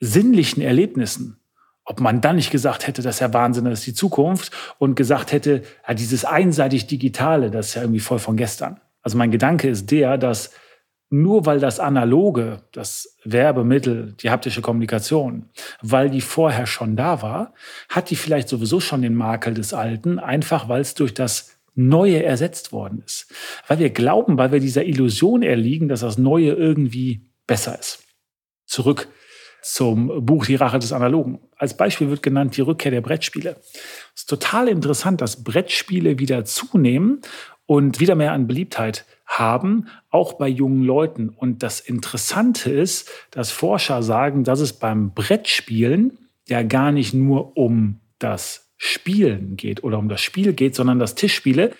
sinnlichen 0.00 0.62
Erlebnissen, 0.62 1.40
ob 1.84 2.00
man 2.00 2.20
dann 2.20 2.36
nicht 2.36 2.50
gesagt 2.50 2.86
hätte, 2.86 3.00
das 3.00 3.16
ist 3.16 3.20
ja 3.20 3.32
Wahnsinn, 3.32 3.64
das 3.64 3.80
ist 3.80 3.86
die 3.86 3.94
Zukunft 3.94 4.52
und 4.78 4.94
gesagt 4.94 5.32
hätte, 5.32 5.62
ja, 5.86 5.94
dieses 5.94 6.26
einseitig 6.26 6.86
Digitale, 6.86 7.50
das 7.50 7.68
ist 7.68 7.74
ja 7.74 7.82
irgendwie 7.82 8.00
voll 8.00 8.18
von 8.18 8.36
gestern. 8.36 8.80
Also 9.00 9.16
mein 9.16 9.30
Gedanke 9.30 9.68
ist 9.68 9.90
der, 9.90 10.18
dass 10.18 10.50
nur 11.10 11.46
weil 11.46 11.60
das 11.60 11.80
Analoge, 11.80 12.60
das 12.72 13.16
Werbemittel, 13.24 14.14
die 14.20 14.30
haptische 14.30 14.60
Kommunikation, 14.60 15.48
weil 15.80 16.10
die 16.10 16.20
vorher 16.20 16.66
schon 16.66 16.96
da 16.96 17.22
war, 17.22 17.54
hat 17.88 18.10
die 18.10 18.16
vielleicht 18.16 18.50
sowieso 18.50 18.80
schon 18.80 19.00
den 19.00 19.14
Makel 19.14 19.54
des 19.54 19.72
Alten, 19.72 20.18
einfach 20.18 20.68
weil 20.68 20.82
es 20.82 20.94
durch 20.94 21.14
das 21.14 21.57
Neue 21.78 22.24
ersetzt 22.24 22.72
worden 22.72 23.02
ist. 23.06 23.32
Weil 23.68 23.78
wir 23.78 23.90
glauben, 23.90 24.36
weil 24.36 24.50
wir 24.50 24.58
dieser 24.58 24.84
Illusion 24.84 25.42
erliegen, 25.42 25.88
dass 25.88 26.00
das 26.00 26.18
Neue 26.18 26.52
irgendwie 26.52 27.22
besser 27.46 27.78
ist. 27.78 28.02
Zurück 28.66 29.08
zum 29.62 30.26
Buch 30.26 30.46
Die 30.46 30.56
Rache 30.56 30.80
des 30.80 30.92
Analogen. 30.92 31.40
Als 31.56 31.76
Beispiel 31.76 32.10
wird 32.10 32.22
genannt 32.22 32.56
die 32.56 32.62
Rückkehr 32.62 32.90
der 32.90 33.00
Brettspiele. 33.00 33.56
Es 34.14 34.22
ist 34.22 34.28
total 34.28 34.66
interessant, 34.66 35.20
dass 35.20 35.44
Brettspiele 35.44 36.18
wieder 36.18 36.44
zunehmen 36.44 37.20
und 37.66 38.00
wieder 38.00 38.14
mehr 38.14 38.32
an 38.32 38.46
Beliebtheit 38.46 39.04
haben, 39.26 39.86
auch 40.10 40.32
bei 40.32 40.48
jungen 40.48 40.82
Leuten. 40.82 41.28
Und 41.28 41.62
das 41.62 41.80
Interessante 41.80 42.72
ist, 42.72 43.08
dass 43.30 43.50
Forscher 43.50 44.02
sagen, 44.02 44.42
dass 44.42 44.60
es 44.60 44.72
beim 44.72 45.12
Brettspielen 45.12 46.18
ja 46.48 46.62
gar 46.62 46.90
nicht 46.90 47.14
nur 47.14 47.56
um 47.56 48.00
das 48.18 48.67
Spielen 48.78 49.56
geht 49.56 49.84
oder 49.84 49.98
um 49.98 50.08
das 50.08 50.22
Spiel 50.22 50.54
geht, 50.54 50.74
sondern 50.74 50.98
dass 50.98 51.14
Tischspiele 51.14 51.72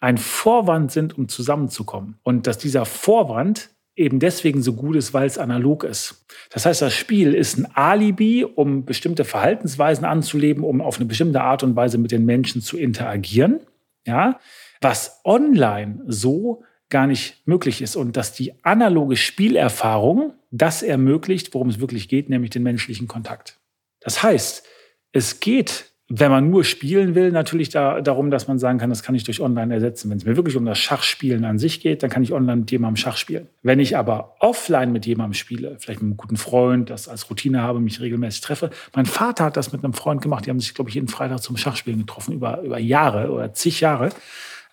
ein 0.00 0.18
Vorwand 0.18 0.90
sind, 0.90 1.16
um 1.16 1.28
zusammenzukommen. 1.28 2.18
Und 2.22 2.46
dass 2.46 2.58
dieser 2.58 2.84
Vorwand 2.84 3.70
eben 3.94 4.18
deswegen 4.20 4.62
so 4.62 4.74
gut 4.74 4.96
ist, 4.96 5.14
weil 5.14 5.26
es 5.26 5.38
analog 5.38 5.84
ist. 5.84 6.26
Das 6.50 6.66
heißt, 6.66 6.82
das 6.82 6.94
Spiel 6.94 7.34
ist 7.34 7.56
ein 7.58 7.66
Alibi, 7.74 8.44
um 8.44 8.84
bestimmte 8.84 9.24
Verhaltensweisen 9.24 10.04
anzuleben, 10.04 10.64
um 10.64 10.82
auf 10.82 10.96
eine 10.96 11.06
bestimmte 11.06 11.40
Art 11.40 11.62
und 11.62 11.76
Weise 11.76 11.96
mit 11.96 12.12
den 12.12 12.26
Menschen 12.26 12.60
zu 12.60 12.76
interagieren. 12.76 13.60
Ja, 14.06 14.38
was 14.80 15.20
online 15.24 16.02
so 16.06 16.62
gar 16.90 17.06
nicht 17.06 17.46
möglich 17.46 17.82
ist 17.82 17.96
und 17.96 18.16
dass 18.16 18.32
die 18.32 18.52
analoge 18.64 19.16
Spielerfahrung 19.16 20.34
das 20.50 20.82
ermöglicht, 20.82 21.52
worum 21.54 21.68
es 21.68 21.80
wirklich 21.80 22.08
geht, 22.08 22.28
nämlich 22.28 22.50
den 22.50 22.62
menschlichen 22.62 23.08
Kontakt. 23.08 23.58
Das 24.00 24.22
heißt, 24.22 24.64
es 25.12 25.40
geht 25.40 25.90
wenn 26.08 26.30
man 26.30 26.50
nur 26.50 26.62
spielen 26.62 27.16
will, 27.16 27.32
natürlich 27.32 27.68
da, 27.68 28.00
darum, 28.00 28.30
dass 28.30 28.46
man 28.46 28.60
sagen 28.60 28.78
kann, 28.78 28.90
das 28.90 29.02
kann 29.02 29.16
ich 29.16 29.24
durch 29.24 29.40
Online 29.40 29.74
ersetzen. 29.74 30.08
Wenn 30.08 30.18
es 30.18 30.24
mir 30.24 30.36
wirklich 30.36 30.56
um 30.56 30.64
das 30.64 30.78
Schachspielen 30.78 31.44
an 31.44 31.58
sich 31.58 31.80
geht, 31.80 32.04
dann 32.04 32.10
kann 32.10 32.22
ich 32.22 32.32
online 32.32 32.60
mit 32.60 32.70
jemandem 32.70 32.96
Schach 32.96 33.16
spielen. 33.16 33.48
Wenn 33.62 33.80
ich 33.80 33.96
aber 33.96 34.36
offline 34.38 34.92
mit 34.92 35.04
jemandem 35.04 35.34
spiele, 35.34 35.76
vielleicht 35.80 36.00
mit 36.00 36.10
einem 36.10 36.16
guten 36.16 36.36
Freund, 36.36 36.90
das 36.90 37.08
als 37.08 37.28
Routine 37.28 37.60
habe, 37.62 37.80
mich 37.80 38.00
regelmäßig 38.00 38.40
treffe. 38.40 38.70
Mein 38.94 39.06
Vater 39.06 39.46
hat 39.46 39.56
das 39.56 39.72
mit 39.72 39.82
einem 39.82 39.94
Freund 39.94 40.22
gemacht. 40.22 40.46
Die 40.46 40.50
haben 40.50 40.60
sich, 40.60 40.74
glaube 40.74 40.90
ich, 40.90 40.94
jeden 40.94 41.08
Freitag 41.08 41.42
zum 41.42 41.56
Schachspielen 41.56 42.00
getroffen, 42.00 42.34
über, 42.34 42.60
über 42.62 42.78
Jahre 42.78 43.32
oder 43.32 43.52
zig 43.52 43.80
Jahre. 43.80 44.10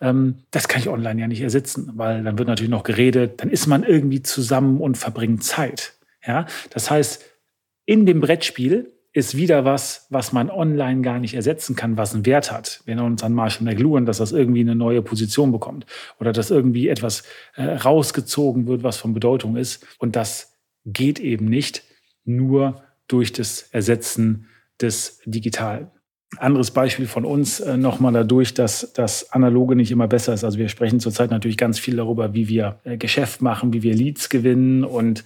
Ähm, 0.02 0.36
das 0.52 0.68
kann 0.68 0.82
ich 0.82 0.90
online 0.90 1.20
ja 1.20 1.28
nicht 1.28 1.42
ersetzen, 1.42 1.94
weil 1.96 2.24
dann 2.24 2.38
wird 2.38 2.48
natürlich 2.48 2.70
noch 2.70 2.84
geredet, 2.84 3.42
dann 3.42 3.50
ist 3.50 3.66
man 3.66 3.84
irgendwie 3.84 4.22
zusammen 4.22 4.80
und 4.80 5.00
verbringt 5.00 5.44
Zeit. 5.44 5.94
Ja, 6.26 6.46
das 6.70 6.92
heißt, 6.92 7.26
in 7.86 8.06
dem 8.06 8.22
Brettspiel 8.22 8.94
ist 9.14 9.38
wieder 9.38 9.64
was, 9.64 10.08
was 10.10 10.34
man 10.34 10.50
online 10.50 11.02
gar 11.02 11.20
nicht 11.20 11.36
ersetzen 11.36 11.76
kann, 11.76 11.98
was 11.98 12.16
einen 12.16 12.26
Wert 12.26 12.52
hat. 12.52 12.82
Wir 12.86 12.94
erinnern 12.94 13.12
uns 13.14 13.24
an 13.24 13.34
Marshall 13.34 13.64
McLuhan, 13.64 14.08
dass 14.08 14.18
das 14.18 14.32
irgendwie 14.32 14.62
eine 14.62 14.76
neue 14.76 15.04
Position 15.04 15.52
bekommt 15.52 15.86
oder 16.20 16.34
dass 16.34 16.50
irgendwie 16.50 16.88
etwas 16.88 17.24
äh, 17.56 17.64
rausgezogen 17.64 18.66
wird, 18.66 18.82
was 18.82 18.98
von 18.98 19.14
Bedeutung 19.14 19.56
ist. 19.56 19.86
Und 20.00 20.16
das 20.16 20.58
geht 20.86 21.20
eben 21.20 21.46
nicht 21.46 21.84
nur 22.26 22.84
durch 23.08 23.32
das 23.32 23.62
Ersetzen 23.72 24.48
des 24.82 25.22
Digitalen. 25.26 25.92
Anderes 26.38 26.72
Beispiel 26.72 27.06
von 27.06 27.26
uns 27.26 27.60
äh, 27.60 27.78
nochmal 27.78 28.14
dadurch, 28.14 28.56
dass 28.56 28.94
das 28.94 29.32
Analoge 29.32 29.76
nicht 29.76 29.92
immer 29.92 30.08
besser 30.08 30.34
ist. 30.34 30.44
Also 30.44 30.58
wir 30.58 30.70
sprechen 30.70 31.00
zurzeit 31.00 31.30
natürlich 31.30 31.58
ganz 31.58 31.78
viel 31.78 31.98
darüber, 31.98 32.34
wie 32.34 32.48
wir 32.48 32.80
äh, 32.84 32.98
Geschäft 32.98 33.44
machen, 33.44 33.74
wie 33.74 33.84
wir 33.84 33.94
Leads 33.94 34.30
gewinnen 34.30 34.84
und 34.84 35.24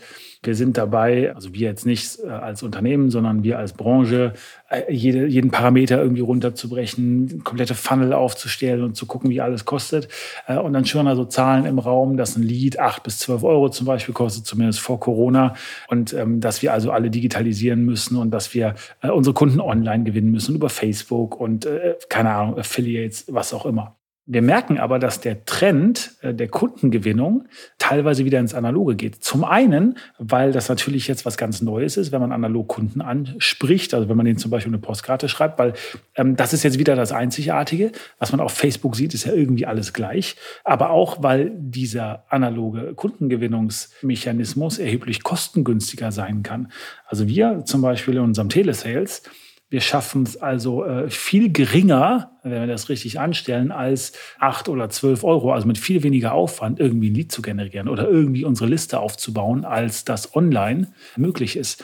wir 0.48 0.56
sind 0.56 0.78
dabei, 0.78 1.36
also 1.36 1.54
wir 1.54 1.68
jetzt 1.68 1.86
nicht 1.86 2.20
äh, 2.24 2.30
als 2.30 2.64
Unternehmen, 2.64 3.12
sondern 3.12 3.44
wir 3.44 3.60
als 3.60 3.74
Branche, 3.74 4.34
äh, 4.70 4.92
jede, 4.92 5.28
jeden 5.28 5.52
Parameter 5.52 6.02
irgendwie 6.02 6.22
runterzubrechen, 6.22 7.44
komplette 7.44 7.76
Funnel 7.76 8.14
aufzustellen 8.14 8.82
und 8.82 8.96
zu 8.96 9.06
gucken, 9.06 9.30
wie 9.30 9.42
alles 9.42 9.66
kostet. 9.66 10.08
Äh, 10.48 10.58
und 10.58 10.72
dann 10.74 10.86
schon 10.86 11.08
also 11.08 11.26
Zahlen 11.26 11.66
im 11.66 11.78
Raum, 11.78 12.16
dass 12.18 12.38
ein 12.38 12.44
Lead 12.44 12.80
acht 12.80 13.04
bis 13.04 13.20
zwölf 13.20 13.44
Euro 13.44 13.70
zum 13.70 13.86
Beispiel 13.86 14.14
kostet, 14.14 14.46
zumindest 14.46 14.80
vor 14.80 15.00
Corona. 15.00 15.54
Und 15.90 16.14
ähm, 16.14 16.40
dass 16.40 16.62
wir 16.62 16.72
also 16.72 16.92
alle 16.92 17.12
digitalisieren 17.12 17.84
müssen 17.84 18.16
und 18.16 18.32
dass 18.32 18.54
wir 18.54 18.76
unsere 19.02 19.34
Kunden 19.34 19.60
online 19.60 20.06
gewinnen 20.06 20.32
müssen 20.32 20.56
über 20.56 20.70
Facebook 20.70 21.40
und 21.40 21.68
keine 22.08 22.32
Ahnung, 22.32 22.58
Affiliates, 22.58 23.26
was 23.28 23.54
auch 23.54 23.66
immer. 23.66 23.97
Wir 24.30 24.42
merken 24.42 24.78
aber, 24.78 25.00
dass 25.00 25.22
der 25.22 25.46
Trend 25.46 26.16
äh, 26.22 26.34
der 26.34 26.50
Kundengewinnung 26.50 27.46
teilweise 27.78 28.26
wieder 28.26 28.42
ins 28.42 28.54
Analoge 28.54 28.98
geht. 28.98 29.24
Zum 29.24 29.46
einen, 29.46 29.98
weil 30.20 30.52
das 30.52 30.68
natürlich 30.68 31.08
jetzt 31.08 31.26
was 31.26 31.38
ganz 31.38 31.62
Neues 31.62 31.96
ist, 31.96 32.12
wenn 32.12 32.20
man 32.20 32.34
analog 32.34 32.68
Kunden 32.68 33.00
anspricht, 33.00 33.94
also 33.94 34.10
wenn 34.10 34.18
man 34.18 34.26
denen 34.26 34.38
zum 34.38 34.52
Beispiel 34.52 34.72
eine 34.72 34.82
Postkarte 34.82 35.30
schreibt, 35.30 35.58
weil 35.58 35.74
ähm, 36.16 36.36
das 36.36 36.52
ist 36.52 36.64
jetzt 36.64 36.78
wieder 36.78 36.98
das 36.98 37.14
Einzigartige. 37.14 37.94
Was 38.20 38.34
man 38.34 38.42
auf 38.42 38.52
Facebook 38.52 38.98
sieht, 38.98 39.14
ist 39.14 39.24
ja 39.24 39.32
irgendwie 39.32 39.66
alles 39.66 39.94
gleich. 39.94 40.36
Aber 40.66 40.90
auch, 40.90 41.24
weil 41.24 41.54
dieser 41.56 42.26
analoge 42.28 42.96
Kundengewinnungsmechanismus 42.96 44.78
erheblich 44.78 45.24
kostengünstiger 45.24 46.12
sein 46.12 46.44
kann. 46.44 46.70
Also 47.06 47.30
wir 47.30 47.64
zum 47.64 47.82
Beispiel 47.82 48.16
in 48.16 48.24
unserem 48.24 48.50
Telesales, 48.50 49.24
wir 49.70 49.82
schaffen 49.82 50.24
es 50.24 50.38
also 50.38 50.86
äh, 50.86 51.10
viel 51.10 51.52
geringer, 51.52 52.32
wenn 52.44 52.62
wir 52.62 52.68
das 52.68 52.90
richtig 52.90 53.20
anstellen, 53.20 53.72
als 53.72 54.14
acht 54.40 54.70
oder 54.70 54.90
zwölf 54.90 55.24
Euro, 55.24 55.52
also 55.52 55.68
mit 55.68 55.78
viel 55.78 56.04
weniger 56.04 56.34
Aufwand, 56.34 56.80
irgendwie 56.80 57.10
ein 57.10 57.16
Lied 57.16 57.32
zu 57.32 57.42
generieren 57.42 57.90
oder 57.90 58.08
irgendwie 58.08 58.46
unsere 58.46 58.70
Liste 58.70 59.00
aufzubauen, 59.00 59.66
als 59.66 60.06
das 60.06 60.36
online 60.36 60.88
möglich 61.18 61.58
ist. 61.58 61.84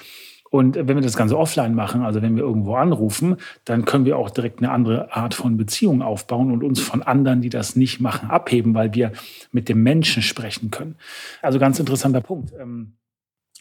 Und 0.49 0.75
wenn 0.75 0.87
wir 0.87 1.01
das 1.01 1.17
Ganze 1.17 1.35
offline 1.35 1.73
machen, 1.73 2.03
also 2.03 2.21
wenn 2.21 2.35
wir 2.35 2.43
irgendwo 2.43 2.75
anrufen, 2.75 3.37
dann 3.65 3.85
können 3.85 4.05
wir 4.05 4.19
auch 4.19 4.29
direkt 4.29 4.59
eine 4.59 4.69
andere 4.69 5.11
Art 5.11 5.33
von 5.33 5.57
Beziehung 5.57 6.03
aufbauen 6.03 6.51
und 6.51 6.63
uns 6.63 6.79
von 6.79 7.01
anderen, 7.01 7.41
die 7.41 7.49
das 7.49 7.75
nicht 7.75 7.99
machen, 7.99 8.29
abheben, 8.29 8.75
weil 8.75 8.93
wir 8.93 9.13
mit 9.51 9.67
dem 9.67 9.81
Menschen 9.81 10.21
sprechen 10.21 10.69
können. 10.69 10.95
Also 11.41 11.57
ganz 11.57 11.79
interessanter 11.79 12.21
Punkt. 12.21 12.53
Ähm, 12.57 12.93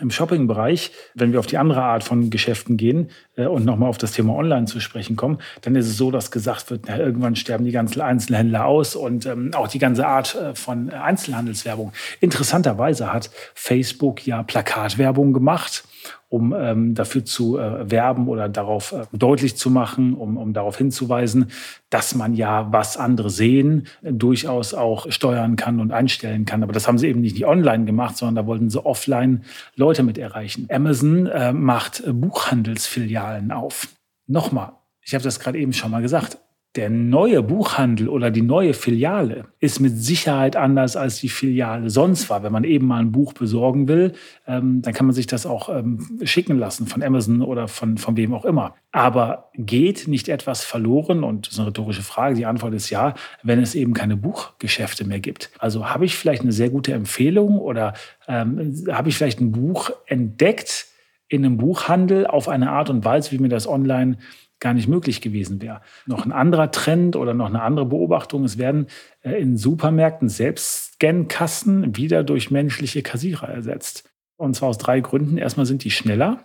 im 0.00 0.10
Shopping-Bereich, 0.10 0.90
wenn 1.14 1.32
wir 1.32 1.38
auf 1.38 1.46
die 1.46 1.58
andere 1.58 1.82
Art 1.82 2.02
von 2.02 2.30
Geschäften 2.30 2.76
gehen 2.76 3.10
äh, 3.36 3.46
und 3.46 3.64
nochmal 3.64 3.90
auf 3.90 3.98
das 3.98 4.12
Thema 4.12 4.34
Online 4.34 4.66
zu 4.66 4.80
sprechen 4.80 5.16
kommen, 5.16 5.38
dann 5.60 5.76
ist 5.76 5.86
es 5.86 5.96
so, 5.96 6.10
dass 6.10 6.30
gesagt 6.30 6.70
wird, 6.70 6.84
na, 6.88 6.98
irgendwann 6.98 7.36
sterben 7.36 7.64
die 7.64 7.72
ganzen 7.72 8.00
Einzelhändler 8.00 8.64
aus 8.64 8.96
und 8.96 9.26
ähm, 9.26 9.50
auch 9.54 9.68
die 9.68 9.78
ganze 9.78 10.06
Art 10.06 10.34
äh, 10.34 10.54
von 10.54 10.90
Einzelhandelswerbung. 10.90 11.92
Interessanterweise 12.20 13.12
hat 13.12 13.30
Facebook 13.54 14.26
ja 14.26 14.42
Plakatwerbung 14.42 15.32
gemacht 15.32 15.84
um 16.32 16.54
ähm, 16.56 16.94
dafür 16.94 17.26
zu 17.26 17.58
äh, 17.58 17.90
werben 17.90 18.26
oder 18.26 18.48
darauf 18.48 18.92
äh, 18.92 19.04
deutlich 19.12 19.54
zu 19.56 19.68
machen, 19.68 20.14
um, 20.14 20.38
um 20.38 20.54
darauf 20.54 20.78
hinzuweisen, 20.78 21.50
dass 21.90 22.14
man 22.14 22.32
ja, 22.32 22.72
was 22.72 22.96
andere 22.96 23.28
sehen, 23.28 23.86
äh, 24.00 24.14
durchaus 24.14 24.72
auch 24.72 25.12
steuern 25.12 25.56
kann 25.56 25.78
und 25.78 25.92
einstellen 25.92 26.46
kann. 26.46 26.62
Aber 26.62 26.72
das 26.72 26.88
haben 26.88 26.96
sie 26.96 27.08
eben 27.08 27.20
nicht 27.20 27.44
online 27.44 27.84
gemacht, 27.84 28.16
sondern 28.16 28.36
da 28.36 28.46
wollten 28.46 28.70
sie 28.70 28.84
offline 28.84 29.44
Leute 29.76 30.02
mit 30.02 30.16
erreichen. 30.16 30.66
Amazon 30.70 31.26
äh, 31.26 31.52
macht 31.52 32.02
Buchhandelsfilialen 32.06 33.52
auf. 33.52 33.88
Nochmal, 34.26 34.72
ich 35.02 35.12
habe 35.12 35.24
das 35.24 35.38
gerade 35.38 35.58
eben 35.58 35.74
schon 35.74 35.90
mal 35.90 36.00
gesagt 36.00 36.38
der 36.74 36.88
neue 36.88 37.42
Buchhandel 37.42 38.08
oder 38.08 38.30
die 38.30 38.40
neue 38.40 38.72
Filiale 38.72 39.44
ist 39.60 39.78
mit 39.78 39.92
Sicherheit 39.98 40.56
anders 40.56 40.96
als 40.96 41.20
die 41.20 41.28
Filiale 41.28 41.90
sonst 41.90 42.30
war. 42.30 42.42
Wenn 42.42 42.52
man 42.52 42.64
eben 42.64 42.86
mal 42.86 43.00
ein 43.00 43.12
Buch 43.12 43.34
besorgen 43.34 43.88
will, 43.88 44.14
ähm, 44.46 44.80
dann 44.80 44.94
kann 44.94 45.04
man 45.04 45.14
sich 45.14 45.26
das 45.26 45.44
auch 45.44 45.68
ähm, 45.68 46.20
schicken 46.22 46.58
lassen 46.58 46.86
von 46.86 47.02
Amazon 47.02 47.42
oder 47.42 47.68
von, 47.68 47.98
von 47.98 48.16
wem 48.16 48.32
auch 48.32 48.46
immer. 48.46 48.74
Aber 48.90 49.50
geht 49.54 50.08
nicht 50.08 50.30
etwas 50.30 50.64
verloren? 50.64 51.24
Und 51.24 51.46
das 51.46 51.54
ist 51.54 51.58
eine 51.58 51.68
rhetorische 51.68 52.02
Frage. 52.02 52.36
Die 52.36 52.46
Antwort 52.46 52.72
ist 52.72 52.88
ja, 52.88 53.14
wenn 53.42 53.60
es 53.60 53.74
eben 53.74 53.92
keine 53.92 54.16
Buchgeschäfte 54.16 55.06
mehr 55.06 55.20
gibt. 55.20 55.50
Also 55.58 55.90
habe 55.90 56.06
ich 56.06 56.16
vielleicht 56.16 56.40
eine 56.40 56.52
sehr 56.52 56.70
gute 56.70 56.94
Empfehlung 56.94 57.58
oder 57.58 57.92
ähm, 58.28 58.82
habe 58.90 59.10
ich 59.10 59.16
vielleicht 59.16 59.40
ein 59.40 59.52
Buch 59.52 59.90
entdeckt 60.06 60.86
in 61.32 61.46
einem 61.46 61.56
Buchhandel 61.56 62.26
auf 62.26 62.48
eine 62.48 62.70
Art 62.70 62.90
und 62.90 63.04
Weise, 63.06 63.32
wie 63.32 63.38
mir 63.38 63.48
das 63.48 63.66
online 63.66 64.18
gar 64.62 64.72
nicht 64.74 64.88
möglich 64.88 65.20
gewesen 65.20 65.60
wäre. 65.60 65.82
Noch 66.06 66.24
ein 66.24 66.32
anderer 66.32 66.70
Trend 66.70 67.16
oder 67.16 67.34
noch 67.34 67.48
eine 67.48 67.60
andere 67.62 67.84
Beobachtung, 67.84 68.44
es 68.44 68.56
werden 68.56 68.86
äh, 69.22 69.32
in 69.32 69.58
Supermärkten 69.58 70.28
Selbstscan-Kassen 70.28 71.96
wieder 71.96 72.22
durch 72.22 72.50
menschliche 72.50 73.02
Kassierer 73.02 73.48
ersetzt. 73.48 74.08
Und 74.36 74.54
zwar 74.54 74.70
aus 74.70 74.78
drei 74.78 75.00
Gründen. 75.00 75.36
Erstmal 75.36 75.66
sind 75.66 75.84
die 75.84 75.90
schneller, 75.90 76.44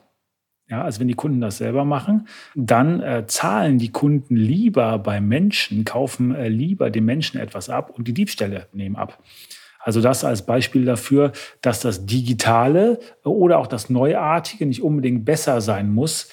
ja, 0.68 0.84
als 0.84 1.00
wenn 1.00 1.08
die 1.08 1.14
Kunden 1.14 1.40
das 1.40 1.60
selber 1.60 1.86
machen. 1.86 2.28
Dann 2.56 3.02
äh, 3.02 3.26
zahlen 3.28 3.78
die 3.78 3.92
Kunden 3.92 4.36
lieber 4.36 4.98
beim 4.98 5.28
Menschen, 5.28 5.86
kaufen 5.86 6.34
äh, 6.34 6.50
lieber 6.50 6.90
dem 6.90 7.06
Menschen 7.06 7.40
etwas 7.40 7.70
ab 7.70 7.92
und 7.92 8.08
die 8.08 8.14
Diebstähle 8.14 8.68
nehmen 8.74 8.96
ab. 8.96 9.22
Also 9.80 10.02
das 10.02 10.26
als 10.26 10.46
Beispiel 10.46 10.86
dafür, 10.86 11.34
dass 11.62 11.82
das 11.82 12.08
Digitale 12.08 13.00
oder 13.24 13.60
auch 13.60 13.68
das 13.68 13.92
Neuartige 13.92 14.66
nicht 14.66 14.82
unbedingt 14.82 15.24
besser 15.24 15.62
sein 15.62 15.94
muss, 15.94 16.30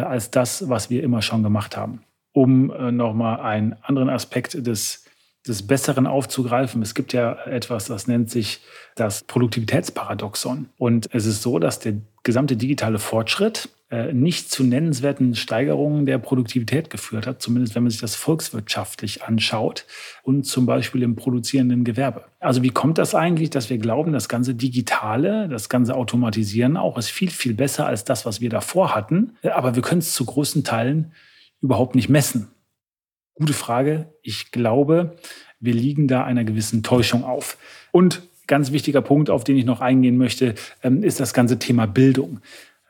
als 0.00 0.30
das, 0.30 0.68
was 0.68 0.90
wir 0.90 1.02
immer 1.02 1.22
schon 1.22 1.42
gemacht 1.42 1.76
haben. 1.76 2.02
Um 2.32 2.70
äh, 2.70 2.90
nochmal 2.90 3.40
einen 3.40 3.76
anderen 3.82 4.08
Aspekt 4.08 4.66
des, 4.66 5.04
des 5.46 5.66
Besseren 5.66 6.06
aufzugreifen. 6.06 6.82
Es 6.82 6.94
gibt 6.94 7.12
ja 7.12 7.34
etwas, 7.46 7.86
das 7.86 8.06
nennt 8.06 8.30
sich 8.30 8.60
das 8.94 9.24
Produktivitätsparadoxon. 9.24 10.68
Und 10.78 11.08
es 11.12 11.26
ist 11.26 11.42
so, 11.42 11.58
dass 11.58 11.80
der 11.80 11.94
gesamte 12.22 12.56
digitale 12.56 12.98
Fortschritt 12.98 13.68
äh, 13.92 14.12
nicht 14.12 14.50
zu 14.50 14.62
nennenswerten 14.62 15.34
Steigerungen 15.34 16.06
der 16.06 16.18
Produktivität 16.18 16.88
geführt 16.88 17.26
hat, 17.26 17.42
zumindest 17.42 17.74
wenn 17.74 17.82
man 17.82 17.90
sich 17.90 18.00
das 18.00 18.14
volkswirtschaftlich 18.14 19.24
anschaut 19.24 19.84
und 20.22 20.46
zum 20.46 20.64
Beispiel 20.64 21.02
im 21.02 21.16
produzierenden 21.16 21.82
Gewerbe. 21.82 22.24
Also 22.38 22.62
wie 22.62 22.70
kommt 22.70 22.98
das 22.98 23.14
eigentlich, 23.14 23.50
dass 23.50 23.68
wir 23.68 23.78
glauben, 23.78 24.12
das 24.12 24.28
ganze 24.28 24.54
Digitale, 24.54 25.48
das 25.48 25.68
ganze 25.68 25.94
Automatisieren 25.96 26.76
auch 26.76 26.96
ist 26.96 27.10
viel, 27.10 27.30
viel 27.30 27.54
besser 27.54 27.84
als 27.84 28.04
das, 28.04 28.24
was 28.24 28.40
wir 28.40 28.48
davor 28.48 28.94
hatten, 28.94 29.36
aber 29.42 29.74
wir 29.74 29.82
können 29.82 30.00
es 30.00 30.14
zu 30.14 30.24
großen 30.24 30.62
Teilen 30.62 31.12
überhaupt 31.60 31.94
nicht 31.94 32.08
messen. 32.08 32.51
Gute 33.34 33.52
Frage. 33.52 34.12
Ich 34.22 34.50
glaube, 34.50 35.16
wir 35.58 35.74
liegen 35.74 36.08
da 36.08 36.24
einer 36.24 36.44
gewissen 36.44 36.82
Täuschung 36.82 37.24
auf. 37.24 37.56
Und 37.92 38.22
ganz 38.46 38.72
wichtiger 38.72 39.00
Punkt, 39.00 39.30
auf 39.30 39.44
den 39.44 39.56
ich 39.56 39.64
noch 39.64 39.80
eingehen 39.80 40.18
möchte, 40.18 40.54
ähm, 40.82 41.02
ist 41.02 41.20
das 41.20 41.32
ganze 41.32 41.58
Thema 41.58 41.86
Bildung. 41.86 42.40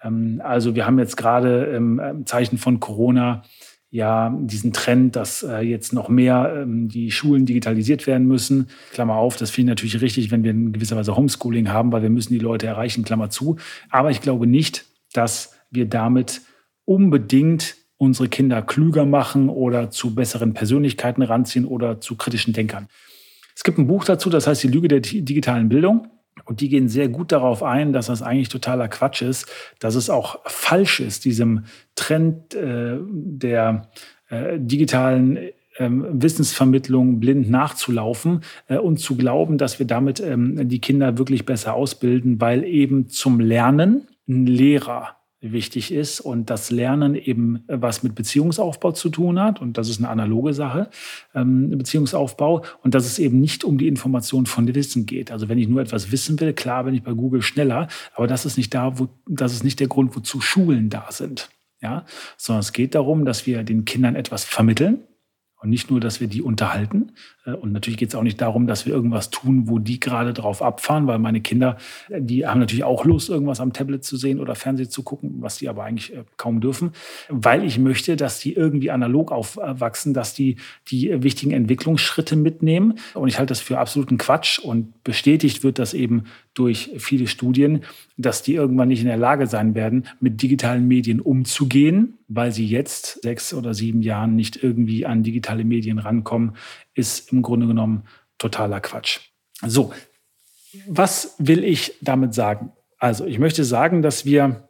Ähm, 0.02 0.40
also 0.44 0.74
wir 0.74 0.86
haben 0.86 0.98
jetzt 0.98 1.16
gerade 1.16 1.66
im 1.66 2.00
ähm, 2.00 2.26
Zeichen 2.26 2.58
von 2.58 2.80
Corona 2.80 3.42
ja 3.90 4.34
diesen 4.40 4.72
Trend, 4.72 5.16
dass 5.16 5.42
äh, 5.42 5.60
jetzt 5.60 5.92
noch 5.92 6.08
mehr 6.08 6.64
die 6.66 7.10
Schulen 7.10 7.44
digitalisiert 7.44 8.06
werden 8.06 8.26
müssen. 8.26 8.68
Klammer 8.92 9.16
auf, 9.16 9.36
das 9.36 9.50
finde 9.50 9.72
ich 9.72 9.76
natürlich 9.76 10.00
richtig, 10.00 10.30
wenn 10.30 10.44
wir 10.44 10.50
in 10.50 10.72
gewisser 10.72 10.96
Weise 10.96 11.14
Homeschooling 11.14 11.68
haben, 11.68 11.92
weil 11.92 12.00
wir 12.00 12.08
müssen 12.08 12.32
die 12.32 12.38
Leute 12.38 12.66
erreichen, 12.66 13.04
Klammer 13.04 13.28
zu. 13.28 13.56
Aber 13.90 14.10
ich 14.10 14.22
glaube 14.22 14.46
nicht, 14.46 14.86
dass 15.12 15.54
wir 15.70 15.84
damit 15.84 16.40
unbedingt 16.86 17.76
unsere 18.02 18.28
Kinder 18.28 18.62
klüger 18.62 19.06
machen 19.06 19.48
oder 19.48 19.90
zu 19.90 20.12
besseren 20.12 20.54
Persönlichkeiten 20.54 21.22
ranziehen 21.22 21.64
oder 21.64 22.00
zu 22.00 22.16
kritischen 22.16 22.52
Denkern. 22.52 22.88
Es 23.54 23.62
gibt 23.62 23.78
ein 23.78 23.86
Buch 23.86 24.04
dazu, 24.04 24.28
das 24.28 24.48
heißt 24.48 24.64
Die 24.64 24.68
Lüge 24.68 24.88
der 24.88 24.98
digitalen 24.98 25.68
Bildung. 25.68 26.08
Und 26.44 26.60
die 26.60 26.68
gehen 26.68 26.88
sehr 26.88 27.08
gut 27.08 27.30
darauf 27.30 27.62
ein, 27.62 27.92
dass 27.92 28.06
das 28.06 28.20
eigentlich 28.20 28.48
totaler 28.48 28.88
Quatsch 28.88 29.22
ist, 29.22 29.46
dass 29.78 29.94
es 29.94 30.10
auch 30.10 30.40
falsch 30.46 30.98
ist, 30.98 31.24
diesem 31.24 31.66
Trend 31.94 32.54
äh, 32.54 32.96
der 33.06 33.88
äh, 34.30 34.58
digitalen 34.58 35.38
ähm, 35.78 36.04
Wissensvermittlung 36.10 37.20
blind 37.20 37.48
nachzulaufen 37.48 38.40
äh, 38.66 38.78
und 38.78 38.98
zu 38.98 39.16
glauben, 39.16 39.58
dass 39.58 39.78
wir 39.78 39.86
damit 39.86 40.18
ähm, 40.18 40.68
die 40.68 40.80
Kinder 40.80 41.18
wirklich 41.18 41.46
besser 41.46 41.74
ausbilden, 41.74 42.40
weil 42.40 42.64
eben 42.64 43.08
zum 43.08 43.38
Lernen 43.38 44.08
ein 44.26 44.46
Lehrer 44.46 45.21
wichtig 45.42 45.92
ist 45.92 46.20
und 46.20 46.48
das 46.48 46.70
Lernen 46.70 47.14
eben 47.14 47.64
was 47.66 48.02
mit 48.02 48.14
Beziehungsaufbau 48.14 48.92
zu 48.92 49.10
tun 49.10 49.40
hat. 49.40 49.60
Und 49.60 49.76
das 49.76 49.88
ist 49.88 49.98
eine 49.98 50.08
analoge 50.08 50.54
Sache, 50.54 50.88
ähm, 51.34 51.70
Beziehungsaufbau. 51.70 52.64
Und 52.82 52.94
dass 52.94 53.04
es 53.04 53.18
eben 53.18 53.40
nicht 53.40 53.64
um 53.64 53.76
die 53.76 53.88
Information 53.88 54.46
von 54.46 54.72
Wissen 54.72 55.04
geht. 55.04 55.30
Also 55.30 55.48
wenn 55.48 55.58
ich 55.58 55.68
nur 55.68 55.82
etwas 55.82 56.12
wissen 56.12 56.40
will, 56.40 56.52
klar 56.52 56.84
bin 56.84 56.94
ich 56.94 57.02
bei 57.02 57.12
Google 57.12 57.42
schneller, 57.42 57.88
aber 58.14 58.26
das 58.26 58.46
ist 58.46 58.56
nicht 58.56 58.72
da, 58.72 58.98
wo, 58.98 59.08
das 59.28 59.52
ist 59.52 59.64
nicht 59.64 59.80
der 59.80 59.88
Grund, 59.88 60.14
wozu 60.16 60.40
Schulen 60.40 60.88
da 60.88 61.06
sind. 61.10 61.50
Ja, 61.82 62.06
sondern 62.36 62.60
es 62.60 62.72
geht 62.72 62.94
darum, 62.94 63.24
dass 63.24 63.44
wir 63.44 63.64
den 63.64 63.84
Kindern 63.84 64.14
etwas 64.14 64.44
vermitteln, 64.44 65.00
und 65.62 65.70
nicht 65.70 65.90
nur, 65.90 66.00
dass 66.00 66.20
wir 66.20 66.26
die 66.26 66.42
unterhalten. 66.42 67.12
Äh, 67.44 67.52
und 67.52 67.72
natürlich 67.72 67.98
geht 67.98 68.08
es 68.08 68.14
auch 68.14 68.22
nicht 68.22 68.40
darum, 68.40 68.66
dass 68.66 68.84
wir 68.86 68.92
irgendwas 68.92 69.30
tun, 69.30 69.68
wo 69.68 69.78
die 69.78 70.00
gerade 70.00 70.32
drauf 70.32 70.60
abfahren, 70.60 71.06
weil 71.06 71.18
meine 71.18 71.40
Kinder, 71.40 71.76
äh, 72.08 72.20
die 72.20 72.46
haben 72.46 72.60
natürlich 72.60 72.84
auch 72.84 73.04
Lust, 73.04 73.28
irgendwas 73.28 73.60
am 73.60 73.72
Tablet 73.72 74.04
zu 74.04 74.16
sehen 74.16 74.40
oder 74.40 74.54
Fernsehen 74.54 74.90
zu 74.90 75.02
gucken, 75.02 75.36
was 75.38 75.58
die 75.58 75.68
aber 75.68 75.84
eigentlich 75.84 76.14
äh, 76.14 76.24
kaum 76.36 76.60
dürfen, 76.60 76.92
weil 77.28 77.64
ich 77.64 77.78
möchte, 77.78 78.16
dass 78.16 78.40
die 78.40 78.54
irgendwie 78.54 78.90
analog 78.90 79.30
aufwachsen, 79.30 80.14
dass 80.14 80.34
die 80.34 80.56
die 80.88 81.22
wichtigen 81.22 81.52
Entwicklungsschritte 81.52 82.36
mitnehmen. 82.36 82.98
Und 83.14 83.28
ich 83.28 83.38
halte 83.38 83.52
das 83.52 83.60
für 83.60 83.78
absoluten 83.78 84.18
Quatsch. 84.18 84.58
Und 84.58 85.04
bestätigt 85.04 85.62
wird 85.62 85.78
das 85.78 85.94
eben 85.94 86.24
durch 86.54 86.90
viele 86.98 87.26
Studien, 87.26 87.84
dass 88.16 88.42
die 88.42 88.54
irgendwann 88.54 88.88
nicht 88.88 89.00
in 89.00 89.06
der 89.06 89.16
Lage 89.16 89.46
sein 89.46 89.74
werden, 89.74 90.06
mit 90.20 90.42
digitalen 90.42 90.86
Medien 90.86 91.20
umzugehen, 91.20 92.18
weil 92.34 92.52
sie 92.52 92.66
jetzt 92.66 93.22
sechs 93.22 93.54
oder 93.54 93.74
sieben 93.74 94.02
Jahren 94.02 94.36
nicht 94.36 94.62
irgendwie 94.62 95.06
an 95.06 95.22
digitale 95.22 95.64
Medien 95.64 95.98
rankommen, 95.98 96.56
ist 96.94 97.32
im 97.32 97.42
Grunde 97.42 97.66
genommen 97.66 98.04
totaler 98.38 98.80
Quatsch. 98.80 99.20
So, 99.64 99.92
was 100.86 101.34
will 101.38 101.64
ich 101.64 101.94
damit 102.00 102.34
sagen? 102.34 102.72
Also, 102.98 103.26
ich 103.26 103.38
möchte 103.38 103.64
sagen, 103.64 104.02
dass 104.02 104.24
wir 104.24 104.68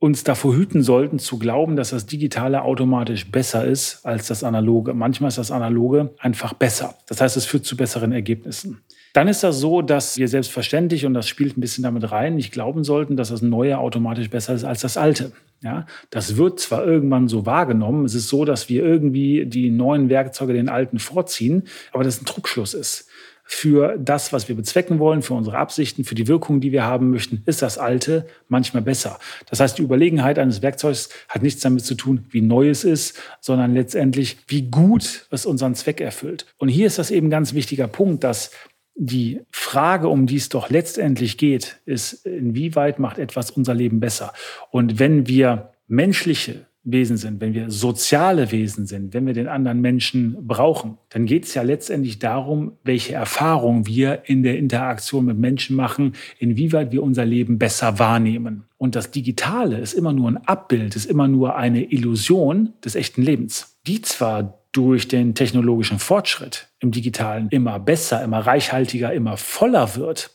uns 0.00 0.22
davor 0.22 0.54
hüten 0.54 0.82
sollten, 0.82 1.18
zu 1.18 1.38
glauben, 1.38 1.74
dass 1.74 1.90
das 1.90 2.06
Digitale 2.06 2.62
automatisch 2.62 3.30
besser 3.30 3.64
ist 3.64 4.06
als 4.06 4.28
das 4.28 4.44
Analoge. 4.44 4.94
Manchmal 4.94 5.28
ist 5.28 5.38
das 5.38 5.50
Analoge 5.50 6.14
einfach 6.20 6.52
besser. 6.52 6.94
Das 7.08 7.20
heißt, 7.20 7.36
es 7.36 7.46
führt 7.46 7.64
zu 7.64 7.76
besseren 7.76 8.12
Ergebnissen. 8.12 8.80
Dann 9.12 9.26
ist 9.26 9.42
das 9.42 9.58
so, 9.58 9.82
dass 9.82 10.16
wir 10.16 10.28
selbstverständlich, 10.28 11.04
und 11.04 11.14
das 11.14 11.26
spielt 11.26 11.58
ein 11.58 11.60
bisschen 11.60 11.82
damit 11.82 12.12
rein, 12.12 12.36
nicht 12.36 12.52
glauben 12.52 12.84
sollten, 12.84 13.16
dass 13.16 13.30
das 13.30 13.42
Neue 13.42 13.78
automatisch 13.78 14.30
besser 14.30 14.54
ist 14.54 14.64
als 14.64 14.82
das 14.82 14.96
Alte. 14.96 15.32
Ja, 15.60 15.86
das 16.10 16.36
wird 16.36 16.60
zwar 16.60 16.86
irgendwann 16.86 17.26
so 17.26 17.44
wahrgenommen, 17.44 18.04
es 18.04 18.14
ist 18.14 18.28
so, 18.28 18.44
dass 18.44 18.68
wir 18.68 18.84
irgendwie 18.84 19.44
die 19.44 19.70
neuen 19.70 20.08
Werkzeuge 20.08 20.52
den 20.52 20.68
alten 20.68 21.00
vorziehen, 21.00 21.64
aber 21.92 22.04
das 22.04 22.20
ein 22.22 22.26
Trugschluss 22.26 22.74
ist. 22.74 23.08
Für 23.50 23.96
das, 23.98 24.32
was 24.34 24.46
wir 24.48 24.54
bezwecken 24.54 24.98
wollen, 24.98 25.22
für 25.22 25.32
unsere 25.32 25.56
Absichten, 25.56 26.04
für 26.04 26.14
die 26.14 26.28
Wirkung, 26.28 26.60
die 26.60 26.70
wir 26.70 26.84
haben 26.84 27.10
möchten, 27.10 27.42
ist 27.46 27.62
das 27.62 27.78
Alte 27.78 28.26
manchmal 28.48 28.82
besser. 28.82 29.18
Das 29.48 29.58
heißt, 29.58 29.78
die 29.78 29.82
Überlegenheit 29.82 30.38
eines 30.38 30.60
Werkzeugs 30.60 31.08
hat 31.30 31.42
nichts 31.42 31.62
damit 31.62 31.82
zu 31.86 31.94
tun, 31.94 32.26
wie 32.28 32.42
neu 32.42 32.68
es 32.68 32.84
ist, 32.84 33.18
sondern 33.40 33.72
letztendlich, 33.72 34.36
wie 34.48 34.70
gut 34.70 35.26
es 35.30 35.46
unseren 35.46 35.74
Zweck 35.74 36.02
erfüllt. 36.02 36.44
Und 36.58 36.68
hier 36.68 36.86
ist 36.86 36.98
das 36.98 37.10
eben 37.10 37.28
ein 37.28 37.30
ganz 37.30 37.54
wichtiger 37.54 37.88
Punkt, 37.88 38.22
dass 38.22 38.50
die 38.98 39.40
Frage, 39.50 40.08
um 40.08 40.26
die 40.26 40.36
es 40.36 40.48
doch 40.48 40.70
letztendlich 40.70 41.38
geht, 41.38 41.80
ist, 41.86 42.26
inwieweit 42.26 42.98
macht 42.98 43.18
etwas 43.18 43.50
unser 43.50 43.74
Leben 43.74 44.00
besser? 44.00 44.32
Und 44.70 44.98
wenn 44.98 45.28
wir 45.28 45.70
menschliche 45.86 46.66
Wesen 46.82 47.16
sind, 47.16 47.40
wenn 47.40 47.54
wir 47.54 47.70
soziale 47.70 48.50
Wesen 48.50 48.86
sind, 48.86 49.14
wenn 49.14 49.26
wir 49.26 49.34
den 49.34 49.46
anderen 49.46 49.80
Menschen 49.80 50.36
brauchen, 50.46 50.98
dann 51.10 51.26
geht 51.26 51.44
es 51.44 51.54
ja 51.54 51.62
letztendlich 51.62 52.18
darum, 52.18 52.72
welche 52.82 53.14
Erfahrungen 53.14 53.86
wir 53.86 54.22
in 54.24 54.42
der 54.42 54.58
Interaktion 54.58 55.26
mit 55.26 55.38
Menschen 55.38 55.76
machen, 55.76 56.14
inwieweit 56.38 56.90
wir 56.90 57.02
unser 57.02 57.24
Leben 57.24 57.58
besser 57.58 57.98
wahrnehmen. 57.98 58.64
Und 58.78 58.94
das 58.94 59.10
Digitale 59.10 59.78
ist 59.78 59.92
immer 59.92 60.12
nur 60.12 60.30
ein 60.30 60.38
Abbild, 60.38 60.96
ist 60.96 61.06
immer 61.06 61.28
nur 61.28 61.56
eine 61.56 61.84
Illusion 61.92 62.72
des 62.84 62.94
echten 62.94 63.22
Lebens, 63.22 63.78
die 63.86 64.00
zwar 64.02 64.57
durch 64.78 65.08
den 65.08 65.34
technologischen 65.34 65.98
Fortschritt 65.98 66.68
im 66.78 66.92
digitalen 66.92 67.48
immer 67.50 67.80
besser, 67.80 68.22
immer 68.22 68.38
reichhaltiger, 68.38 69.12
immer 69.12 69.36
voller 69.36 69.96
wird, 69.96 70.30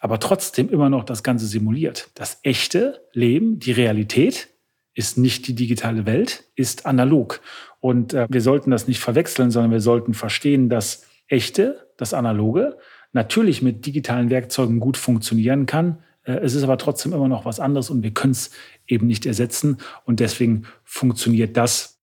aber 0.00 0.18
trotzdem 0.18 0.68
immer 0.68 0.90
noch 0.90 1.04
das 1.04 1.22
Ganze 1.22 1.46
simuliert. 1.46 2.10
Das 2.16 2.40
echte 2.42 3.02
Leben, 3.12 3.60
die 3.60 3.70
Realität, 3.70 4.48
ist 4.94 5.16
nicht 5.16 5.46
die 5.46 5.54
digitale 5.54 6.06
Welt, 6.06 6.42
ist 6.56 6.86
analog. 6.86 7.40
Und 7.78 8.14
äh, 8.14 8.26
wir 8.28 8.40
sollten 8.40 8.72
das 8.72 8.88
nicht 8.88 8.98
verwechseln, 8.98 9.52
sondern 9.52 9.70
wir 9.70 9.80
sollten 9.80 10.12
verstehen, 10.12 10.68
dass 10.68 11.06
echte, 11.28 11.86
das 11.96 12.14
analoge, 12.14 12.76
natürlich 13.12 13.62
mit 13.62 13.86
digitalen 13.86 14.28
Werkzeugen 14.28 14.80
gut 14.80 14.96
funktionieren 14.96 15.66
kann. 15.66 15.98
Äh, 16.24 16.38
es 16.38 16.54
ist 16.54 16.64
aber 16.64 16.78
trotzdem 16.78 17.12
immer 17.12 17.28
noch 17.28 17.44
was 17.44 17.60
anderes 17.60 17.90
und 17.90 18.02
wir 18.02 18.10
können 18.10 18.32
es 18.32 18.50
eben 18.88 19.06
nicht 19.06 19.24
ersetzen. 19.24 19.78
Und 20.04 20.18
deswegen 20.18 20.64
funktioniert 20.82 21.56
das 21.56 22.00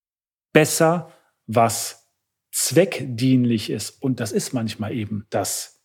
besser 0.54 1.12
was 1.54 2.08
zweckdienlich 2.50 3.70
ist. 3.70 4.02
Und 4.02 4.20
das 4.20 4.32
ist 4.32 4.52
manchmal 4.52 4.92
eben 4.92 5.26
das 5.30 5.82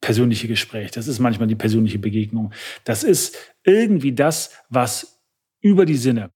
persönliche 0.00 0.48
Gespräch. 0.48 0.90
Das 0.90 1.08
ist 1.08 1.18
manchmal 1.18 1.48
die 1.48 1.54
persönliche 1.54 1.98
Begegnung. 1.98 2.52
Das 2.84 3.02
ist 3.02 3.36
irgendwie 3.64 4.12
das, 4.12 4.50
was 4.68 5.22
über 5.60 5.86
die 5.86 5.96
Sinne 5.96 6.30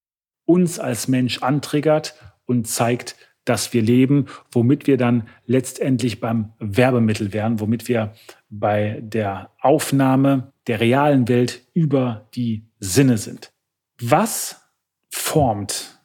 uns 0.46 0.78
als 0.78 1.08
Mensch 1.08 1.42
antriggert 1.42 2.14
und 2.46 2.66
zeigt, 2.66 3.16
dass 3.44 3.72
wir 3.72 3.82
leben, 3.82 4.26
womit 4.50 4.86
wir 4.86 4.96
dann 4.96 5.28
letztendlich 5.46 6.20
beim 6.20 6.52
Werbemittel 6.58 7.32
wären, 7.32 7.60
womit 7.60 7.88
wir 7.88 8.14
bei 8.50 9.00
der 9.02 9.52
Aufnahme 9.60 10.52
der 10.66 10.80
realen 10.80 11.28
Welt 11.28 11.62
über 11.72 12.28
die 12.34 12.66
Sinne 12.78 13.18
sind. 13.18 13.52
Was 14.00 14.62
formt 15.10 15.97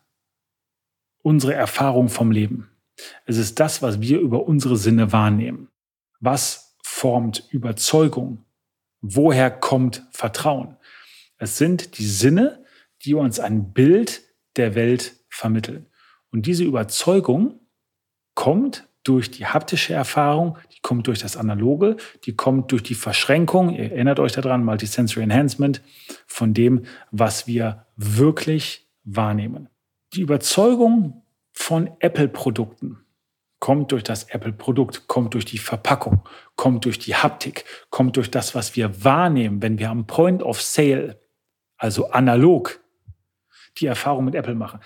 unsere 1.24 1.56
Erfahrung 1.56 2.10
vom 2.10 2.30
Leben. 2.30 2.70
Es 3.26 3.38
ist 3.38 3.60
das, 3.60 3.82
was 3.82 4.02
wir 4.02 4.20
über 4.20 4.46
unsere 4.46 4.78
Sinne 4.78 5.12
wahrnehmen. 5.12 5.70
Was 6.20 6.78
formt 6.84 7.48
Überzeugung? 7.50 8.46
Woher 9.02 9.50
kommt 9.50 10.06
Vertrauen? 10.12 10.78
Es 11.38 11.58
sind 11.58 11.98
die 11.98 12.06
Sinne, 12.06 12.64
die 13.04 13.16
uns 13.16 13.40
ein 13.40 13.74
Bild 13.74 14.22
der 14.56 14.76
Welt 14.76 15.16
vermitteln. 15.30 15.88
Und 16.32 16.46
diese 16.46 16.64
Überzeugung 16.64 17.60
kommt 18.36 18.88
durch 19.04 19.30
die 19.32 19.46
haptische 19.46 19.94
Erfahrung, 19.94 20.58
die 20.74 20.80
kommt 20.82 21.08
durch 21.08 21.20
das 21.20 21.36
Analoge, 21.36 21.98
die 22.26 22.36
kommt 22.36 22.72
durch 22.72 22.84
die 22.84 22.96
Verschränkung, 22.96 23.72
ihr 23.72 23.92
erinnert 23.92 24.20
euch 24.20 24.32
daran, 24.32 24.64
Multisensory 24.64 25.24
Enhancement, 25.24 25.82
von 26.26 26.54
dem, 26.54 26.86
was 27.12 27.48
wir 27.48 27.86
wirklich 27.98 28.88
wahrnehmen. 29.04 29.68
Die 30.14 30.22
Überzeugung 30.22 31.24
von 31.54 31.90
Apple-Produkten 32.00 33.00
kommt 33.60 33.92
durch 33.92 34.04
das 34.04 34.26
Apple-Produkt, 34.26 35.08
kommt 35.08 35.34
durch 35.34 35.46
die 35.46 35.58
Verpackung, 35.58 36.22
kommt 36.56 36.86
durch 36.86 37.00
die 37.00 37.16
Haptik, 37.16 37.66
kommt 37.90 38.18
durch 38.18 38.30
das, 38.30 38.54
was 38.54 38.76
wir 38.76 39.04
wahrnehmen, 39.04 39.64
wenn 39.64 39.80
wir 39.80 39.90
am 39.90 40.06
Point 40.06 40.44
of 40.44 40.62
Sale, 40.62 41.20
also 41.78 42.12
analog, 42.12 42.80
die 43.78 43.88
Erfahrung 43.88 44.26
mit 44.26 44.36
Apple 44.36 44.54
machen. 44.54 44.82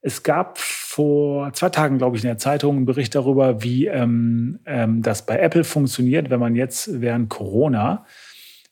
Es 0.00 0.24
gab 0.24 0.58
vor 0.58 1.52
zwei 1.52 1.68
Tagen, 1.68 1.98
glaube 1.98 2.16
ich, 2.16 2.24
in 2.24 2.28
der 2.28 2.38
Zeitung 2.38 2.76
einen 2.76 2.86
Bericht 2.86 3.14
darüber, 3.14 3.62
wie 3.62 3.86
ähm, 3.86 4.58
ähm, 4.66 5.02
das 5.02 5.26
bei 5.26 5.38
Apple 5.38 5.62
funktioniert, 5.62 6.28
wenn 6.30 6.40
man 6.40 6.56
jetzt 6.56 7.00
während 7.00 7.28
Corona 7.28 8.04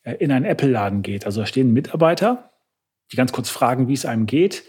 äh, 0.02 0.14
in 0.14 0.32
einen 0.32 0.44
Apple-Laden 0.44 1.02
geht. 1.02 1.24
Also 1.26 1.42
da 1.42 1.46
stehen 1.46 1.72
Mitarbeiter, 1.72 2.50
die 3.12 3.16
ganz 3.16 3.30
kurz 3.30 3.48
fragen, 3.48 3.86
wie 3.86 3.94
es 3.94 4.06
einem 4.06 4.26
geht 4.26 4.64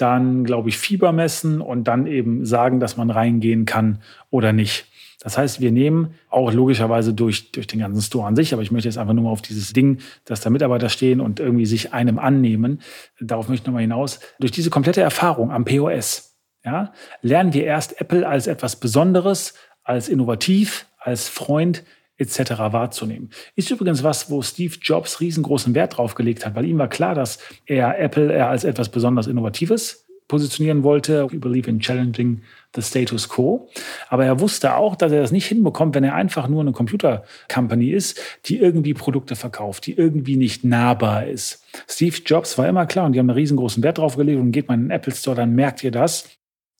dann, 0.00 0.44
glaube 0.44 0.68
ich, 0.68 0.78
Fieber 0.78 1.12
messen 1.12 1.60
und 1.60 1.84
dann 1.84 2.06
eben 2.06 2.46
sagen, 2.46 2.80
dass 2.80 2.96
man 2.96 3.10
reingehen 3.10 3.64
kann 3.64 4.00
oder 4.30 4.52
nicht. 4.52 4.86
Das 5.22 5.36
heißt, 5.36 5.60
wir 5.60 5.70
nehmen 5.70 6.14
auch 6.30 6.50
logischerweise 6.52 7.12
durch, 7.12 7.52
durch 7.52 7.66
den 7.66 7.80
ganzen 7.80 8.00
Store 8.00 8.26
an 8.26 8.36
sich, 8.36 8.54
aber 8.54 8.62
ich 8.62 8.70
möchte 8.70 8.88
jetzt 8.88 8.96
einfach 8.96 9.12
nur 9.12 9.24
mal 9.24 9.30
auf 9.30 9.42
dieses 9.42 9.74
Ding, 9.74 9.98
dass 10.24 10.40
da 10.40 10.48
Mitarbeiter 10.48 10.88
stehen 10.88 11.20
und 11.20 11.40
irgendwie 11.40 11.66
sich 11.66 11.92
einem 11.92 12.18
annehmen. 12.18 12.80
Darauf 13.20 13.48
möchte 13.48 13.64
ich 13.64 13.66
nochmal 13.66 13.82
hinaus. 13.82 14.20
Durch 14.38 14.50
diese 14.50 14.70
komplette 14.70 15.02
Erfahrung 15.02 15.50
am 15.50 15.66
POS, 15.66 16.38
ja, 16.64 16.92
lernen 17.20 17.52
wir 17.52 17.64
erst 17.64 18.00
Apple 18.00 18.26
als 18.26 18.46
etwas 18.46 18.76
Besonderes, 18.80 19.54
als 19.82 20.08
innovativ, 20.08 20.86
als 20.98 21.28
Freund, 21.28 21.84
etc. 22.20 22.50
wahrzunehmen. 22.72 23.30
Ist 23.56 23.70
übrigens 23.70 24.04
was, 24.04 24.30
wo 24.30 24.42
Steve 24.42 24.74
Jobs 24.80 25.20
riesengroßen 25.20 25.74
Wert 25.74 25.96
drauf 25.96 26.14
gelegt 26.14 26.44
hat, 26.46 26.54
weil 26.54 26.66
ihm 26.66 26.78
war 26.78 26.88
klar, 26.88 27.14
dass 27.14 27.38
er 27.66 27.98
Apple 27.98 28.32
eher 28.32 28.48
als 28.48 28.64
etwas 28.64 28.90
besonders 28.90 29.26
Innovatives 29.26 30.06
positionieren 30.28 30.84
wollte. 30.84 31.26
We 31.32 31.38
believe 31.38 31.68
in 31.68 31.80
challenging 31.80 32.42
the 32.76 32.82
status 32.82 33.28
quo. 33.28 33.68
Aber 34.08 34.24
er 34.24 34.38
wusste 34.38 34.76
auch, 34.76 34.94
dass 34.94 35.10
er 35.10 35.22
das 35.22 35.32
nicht 35.32 35.46
hinbekommt, 35.46 35.94
wenn 35.96 36.04
er 36.04 36.14
einfach 36.14 36.46
nur 36.46 36.60
eine 36.60 36.70
Computer-Company 36.70 37.90
ist, 37.90 38.20
die 38.44 38.58
irgendwie 38.58 38.94
Produkte 38.94 39.34
verkauft, 39.34 39.86
die 39.86 39.94
irgendwie 39.94 40.36
nicht 40.36 40.62
nahbar 40.62 41.26
ist. 41.26 41.64
Steve 41.88 42.16
Jobs 42.24 42.56
war 42.58 42.68
immer 42.68 42.86
klar 42.86 43.06
und 43.06 43.14
die 43.14 43.18
haben 43.18 43.28
einen 43.28 43.38
riesengroßen 43.38 43.82
Wert 43.82 43.98
drauf 43.98 44.16
gelegt 44.16 44.38
und 44.38 44.52
geht 44.52 44.68
man 44.68 44.82
in 44.82 44.84
den 44.86 44.90
Apple 44.92 45.14
Store, 45.14 45.34
dann 45.34 45.54
merkt 45.56 45.82
ihr 45.82 45.90
das. 45.90 46.28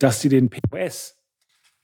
dass 0.01 0.21
sie 0.21 0.29
den 0.29 0.49
POS 0.49 1.20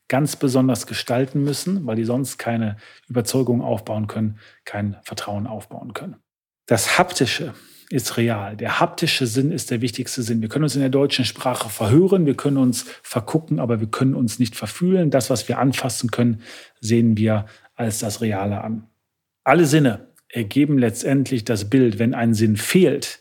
ganz 0.08 0.36
besonders 0.36 0.86
gestalten 0.86 1.42
müssen, 1.42 1.86
weil 1.86 1.96
die 1.96 2.04
sonst 2.04 2.38
keine 2.38 2.76
Überzeugung 3.08 3.62
aufbauen 3.62 4.06
können, 4.06 4.38
kein 4.64 4.96
Vertrauen 5.02 5.46
aufbauen 5.46 5.92
können. 5.94 6.16
Das 6.66 6.98
Haptische 6.98 7.54
ist 7.90 8.16
real. 8.16 8.56
Der 8.56 8.80
haptische 8.80 9.26
Sinn 9.26 9.52
ist 9.52 9.70
der 9.70 9.80
wichtigste 9.80 10.22
Sinn. 10.22 10.42
Wir 10.42 10.48
können 10.48 10.64
uns 10.64 10.74
in 10.74 10.80
der 10.80 10.90
deutschen 10.90 11.24
Sprache 11.24 11.68
verhören, 11.68 12.26
wir 12.26 12.36
können 12.36 12.56
uns 12.56 12.84
vergucken, 13.02 13.60
aber 13.60 13.80
wir 13.80 13.86
können 13.86 14.14
uns 14.14 14.38
nicht 14.38 14.56
verfühlen. 14.56 15.10
Das, 15.10 15.30
was 15.30 15.48
wir 15.48 15.58
anfassen 15.58 16.10
können, 16.10 16.42
sehen 16.80 17.16
wir 17.16 17.46
als 17.74 18.00
das 18.00 18.20
Reale 18.20 18.62
an. 18.62 18.88
Alle 19.44 19.66
Sinne 19.66 20.08
ergeben 20.28 20.78
letztendlich 20.78 21.44
das 21.44 21.70
Bild. 21.70 21.98
Wenn 22.00 22.14
ein 22.14 22.34
Sinn 22.34 22.56
fehlt, 22.56 23.20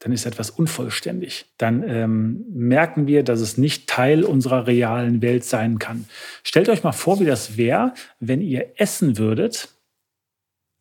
dann 0.00 0.12
ist 0.12 0.26
etwas 0.26 0.50
unvollständig. 0.50 1.46
Dann 1.58 1.82
ähm, 1.88 2.44
merken 2.50 3.06
wir, 3.06 3.24
dass 3.24 3.40
es 3.40 3.58
nicht 3.58 3.88
Teil 3.88 4.24
unserer 4.24 4.66
realen 4.66 5.22
Welt 5.22 5.44
sein 5.44 5.78
kann. 5.78 6.06
Stellt 6.44 6.68
euch 6.68 6.84
mal 6.84 6.92
vor, 6.92 7.18
wie 7.20 7.24
das 7.24 7.56
wäre, 7.56 7.94
wenn 8.20 8.40
ihr 8.40 8.72
essen 8.76 9.18
würdet, 9.18 9.70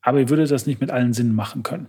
aber 0.02 0.20
ihr 0.20 0.30
würdet 0.30 0.52
das 0.52 0.68
nicht 0.68 0.80
mit 0.80 0.92
allen 0.92 1.14
Sinnen 1.14 1.34
machen 1.34 1.64
können. 1.64 1.88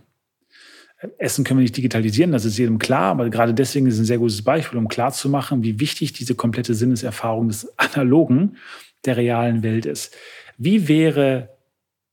Essen 1.17 1.45
können 1.45 1.59
wir 1.59 1.63
nicht 1.63 1.77
digitalisieren, 1.77 2.33
das 2.33 2.43
ist 2.43 2.57
jedem 2.57 2.77
klar, 2.77 3.11
aber 3.11 3.29
gerade 3.29 3.53
deswegen 3.53 3.87
ist 3.87 3.93
es 3.93 4.01
ein 4.01 4.05
sehr 4.05 4.17
gutes 4.17 4.41
Beispiel, 4.41 4.77
um 4.77 4.89
klarzumachen, 4.89 5.63
wie 5.63 5.79
wichtig 5.79 6.11
diese 6.11 6.35
komplette 6.35 6.73
Sinneserfahrung 6.73 7.47
des 7.47 7.71
Analogen 7.77 8.57
der 9.05 9.15
realen 9.15 9.63
Welt 9.63 9.85
ist. 9.85 10.13
Wie 10.57 10.89
wäre 10.89 11.57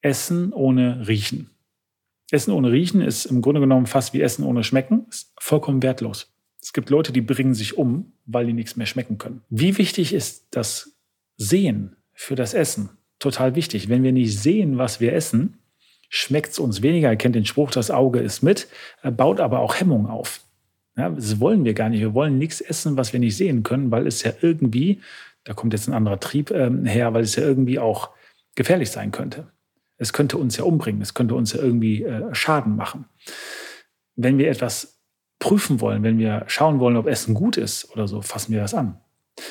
Essen 0.03 0.53
ohne 0.53 1.09
Riechen? 1.09 1.51
Essen 2.31 2.53
ohne 2.53 2.73
Riechen 2.73 3.01
ist 3.01 3.27
im 3.27 3.43
Grunde 3.43 3.61
genommen 3.61 3.87
fast 3.87 4.13
wie 4.13 4.21
Essen 4.21 4.45
ohne 4.45 4.65
Schmecken, 4.65 5.07
ist 5.09 5.33
vollkommen 5.41 5.83
wertlos. 5.83 6.33
Es 6.61 6.73
gibt 6.73 6.91
Leute, 6.91 7.13
die 7.13 7.21
bringen 7.21 7.55
sich 7.55 7.79
um, 7.79 8.13
weil 8.25 8.47
die 8.47 8.53
nichts 8.53 8.77
mehr 8.77 8.87
schmecken 8.87 9.19
können. 9.19 9.43
Wie 9.49 9.79
wichtig 9.79 10.13
ist 10.13 10.49
das 10.51 10.97
Sehen 11.37 11.97
für 12.13 12.35
das 12.35 12.55
Essen? 12.55 12.91
Total 13.19 13.55
wichtig. 13.55 13.89
Wenn 13.89 14.03
wir 14.03 14.13
nicht 14.13 14.39
sehen, 14.39 14.77
was 14.77 15.01
wir 15.01 15.13
essen, 15.13 15.59
schmeckt 16.09 16.51
es 16.51 16.59
uns 16.59 16.83
weniger. 16.83 17.11
Ihr 17.11 17.17
kennt 17.17 17.35
den 17.35 17.47
Spruch, 17.47 17.71
das 17.71 17.91
Auge 17.91 18.19
ist 18.19 18.43
mit, 18.43 18.69
baut 19.03 19.41
aber 19.41 19.61
auch 19.61 19.77
Hemmung 19.77 20.07
auf. 20.07 20.41
Ja, 20.97 21.11
das 21.11 21.41
wollen 21.41 21.65
wir 21.65 21.75
gar 21.75 21.89
nicht. 21.89 22.01
Wir 22.01 22.15
wollen 22.15 22.39
nichts 22.39 22.61
essen, 22.61 22.97
was 22.97 23.13
wir 23.13 23.21
nicht 23.21 23.37
sehen 23.37 23.63
können, 23.63 23.91
weil 23.91 24.07
es 24.07 24.23
ja 24.23 24.33
irgendwie, 24.41 25.01
da 25.45 25.53
kommt 25.53 25.73
jetzt 25.73 25.89
ein 25.89 25.95
anderer 25.95 26.19
Trieb 26.19 26.51
äh, 26.51 26.71
her, 26.85 27.15
weil 27.15 27.23
es 27.23 27.37
ja 27.37 27.43
irgendwie 27.43 27.79
auch 27.79 28.11
gefährlich 28.55 28.91
sein 28.91 29.13
könnte. 29.13 29.47
Es 29.99 30.13
könnte 30.13 30.37
uns 30.37 30.57
ja 30.57 30.65
umbringen, 30.65 31.03
es 31.03 31.15
könnte 31.15 31.35
uns 31.35 31.53
ja 31.53 31.61
irgendwie 31.61 32.03
äh, 32.03 32.35
Schaden 32.35 32.77
machen. 32.77 33.07
Wenn 34.15 34.39
wir 34.39 34.51
etwas 34.51 35.01
prüfen 35.39 35.81
wollen, 35.81 36.03
wenn 36.03 36.19
wir 36.19 36.45
schauen 36.47 36.81
wollen, 36.81 36.97
ob 36.97 37.07
Essen 37.07 37.35
gut 37.35 37.57
ist 37.57 37.91
oder 37.93 38.09
so, 38.09 38.23
fassen 38.23 38.53
wir 38.53 38.61
das 38.61 38.75
an. 38.75 38.99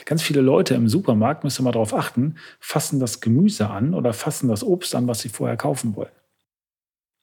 Ganz 0.06 0.24
viele 0.24 0.42
Leute 0.42 0.74
im 0.74 0.90
Supermarkt, 0.90 1.44
müssen 1.44 1.64
mal 1.64 1.72
darauf 1.72 1.94
achten, 1.94 2.36
fassen 2.60 3.00
das 3.00 3.22
Gemüse 3.22 3.70
an 3.70 3.94
oder 3.94 4.14
fassen 4.14 4.50
das 4.50 4.64
Obst 4.64 4.96
an, 4.96 5.08
was 5.08 5.20
sie 5.20 5.30
vorher 5.30 5.58
kaufen 5.58 5.96
wollen. 5.96 6.12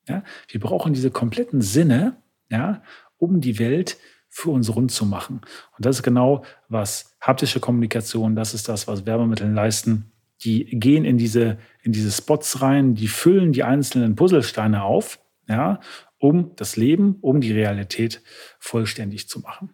Ja, 0.08 0.22
wir 0.48 0.60
brauchen 0.60 0.94
diese 0.94 1.10
kompletten 1.10 1.60
Sinne, 1.60 2.16
ja, 2.50 2.82
um 3.18 3.40
die 3.40 3.58
Welt 3.58 3.96
für 4.28 4.50
uns 4.50 4.74
rund 4.74 4.90
zu 4.90 5.06
machen. 5.06 5.40
Und 5.76 5.84
das 5.84 5.96
ist 5.96 6.02
genau, 6.02 6.44
was 6.68 7.16
haptische 7.20 7.60
Kommunikation, 7.60 8.34
das 8.34 8.54
ist 8.54 8.68
das, 8.68 8.88
was 8.88 9.06
Werbemittel 9.06 9.50
leisten. 9.50 10.11
Die 10.44 10.64
gehen 10.64 11.04
in 11.04 11.18
diese, 11.18 11.58
in 11.82 11.92
diese 11.92 12.10
Spots 12.10 12.62
rein, 12.62 12.94
die 12.94 13.08
füllen 13.08 13.52
die 13.52 13.62
einzelnen 13.62 14.16
Puzzlesteine 14.16 14.82
auf, 14.82 15.20
ja, 15.48 15.80
um 16.18 16.52
das 16.56 16.76
Leben, 16.76 17.16
um 17.20 17.40
die 17.40 17.52
Realität 17.52 18.22
vollständig 18.58 19.28
zu 19.28 19.40
machen. 19.40 19.70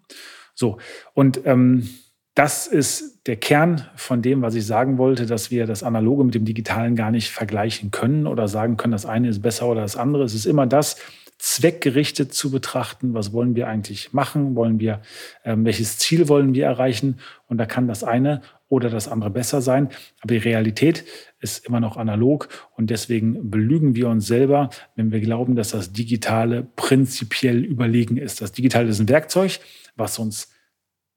So, 0.55 0.79
und 1.15 1.41
ähm, 1.45 1.89
das 2.35 2.67
ist 2.67 3.27
der 3.27 3.37
Kern 3.37 3.87
von 3.97 4.23
dem, 4.23 4.43
was 4.43 4.55
ich 4.55 4.65
sagen 4.65 4.97
wollte, 4.97 5.27
dass 5.27 5.51
wir 5.51 5.67
das 5.67 5.83
Analoge 5.83 6.25
mit 6.25 6.35
dem 6.35 6.45
Digitalen 6.45 6.97
gar 6.97 7.11
nicht 7.11 7.31
vergleichen 7.31 7.91
können 7.91 8.27
oder 8.27 8.49
sagen 8.49 8.77
können, 8.77 8.93
das 8.93 9.07
eine 9.07 9.29
ist 9.29 9.43
besser 9.43 9.67
oder 9.67 9.81
das 9.81 9.97
andere. 9.97 10.25
Es 10.25 10.35
ist 10.35 10.47
immer 10.47 10.67
das, 10.67 10.97
zweckgerichtet 11.39 12.35
zu 12.35 12.51
betrachten, 12.51 13.15
was 13.15 13.33
wollen 13.33 13.55
wir 13.55 13.69
eigentlich 13.69 14.13
machen, 14.13 14.57
wollen 14.57 14.81
wir, 14.81 15.01
äh, 15.45 15.55
welches 15.57 15.99
Ziel 15.99 16.29
wollen 16.29 16.53
wir 16.53 16.67
erreichen 16.67 17.21
und 17.47 17.59
da 17.59 17.67
kann 17.67 17.87
das 17.87 18.03
eine 18.03 18.43
oder 18.69 18.91
das 18.91 19.09
andere 19.09 19.31
besser 19.31 19.61
sein, 19.63 19.89
aber 20.21 20.35
die 20.35 20.41
Realität 20.41 21.05
ist 21.41 21.67
immer 21.67 21.81
noch 21.81 21.97
analog 21.97 22.49
und 22.77 22.91
deswegen 22.91 23.51
belügen 23.51 23.95
wir 23.95 24.09
uns 24.09 24.27
selber, 24.27 24.71
wenn 24.95 25.11
wir 25.11 25.21
glauben, 25.21 25.57
dass 25.57 25.71
das 25.71 25.93
Digitale 25.93 26.67
prinzipiell 26.77 27.65
überlegen 27.65 28.17
ist. 28.17 28.41
Das 28.41 28.53
Digitale 28.53 28.89
ist 28.89 29.01
ein 29.01 29.09
Werkzeug, 29.09 29.61
was 29.97 30.19
uns 30.19 30.53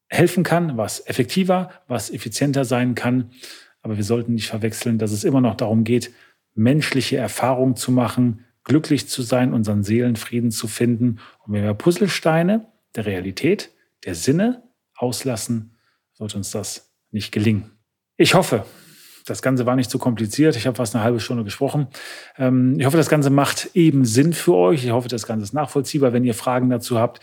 helfen 0.07 0.43
kann, 0.43 0.77
was 0.77 1.05
effektiver, 1.07 1.71
was 1.87 2.09
effizienter 2.09 2.65
sein 2.65 2.95
kann. 2.95 3.31
Aber 3.81 3.97
wir 3.97 4.03
sollten 4.03 4.33
nicht 4.33 4.47
verwechseln, 4.47 4.97
dass 4.97 5.11
es 5.11 5.23
immer 5.23 5.41
noch 5.41 5.55
darum 5.55 5.83
geht, 5.83 6.11
menschliche 6.53 7.17
Erfahrungen 7.17 7.75
zu 7.75 7.91
machen, 7.91 8.45
glücklich 8.63 9.07
zu 9.07 9.21
sein, 9.21 9.53
unseren 9.53 9.83
Seelenfrieden 9.83 10.51
zu 10.51 10.67
finden. 10.67 11.19
Und 11.39 11.53
wenn 11.53 11.63
wir 11.63 11.73
Puzzlesteine 11.73 12.67
der 12.95 13.05
Realität, 13.05 13.71
der 14.05 14.15
Sinne 14.15 14.63
auslassen, 14.95 15.77
wird 16.17 16.35
uns 16.35 16.51
das 16.51 16.90
nicht 17.11 17.31
gelingen. 17.31 17.71
Ich 18.17 18.33
hoffe, 18.33 18.65
das 19.25 19.41
Ganze 19.41 19.65
war 19.65 19.75
nicht 19.75 19.91
zu 19.91 19.99
kompliziert. 19.99 20.55
Ich 20.55 20.67
habe 20.67 20.75
fast 20.75 20.95
eine 20.95 21.03
halbe 21.03 21.19
Stunde 21.19 21.43
gesprochen. 21.43 21.87
Ähm, 22.37 22.79
ich 22.79 22.85
hoffe, 22.85 22.97
das 22.97 23.09
Ganze 23.09 23.29
macht 23.29 23.71
eben 23.73 24.05
Sinn 24.05 24.33
für 24.33 24.55
euch. 24.55 24.83
Ich 24.83 24.91
hoffe, 24.91 25.07
das 25.07 25.27
Ganze 25.27 25.43
ist 25.43 25.53
nachvollziehbar. 25.53 26.13
Wenn 26.13 26.23
ihr 26.23 26.33
Fragen 26.33 26.69
dazu 26.69 26.99
habt, 26.99 27.19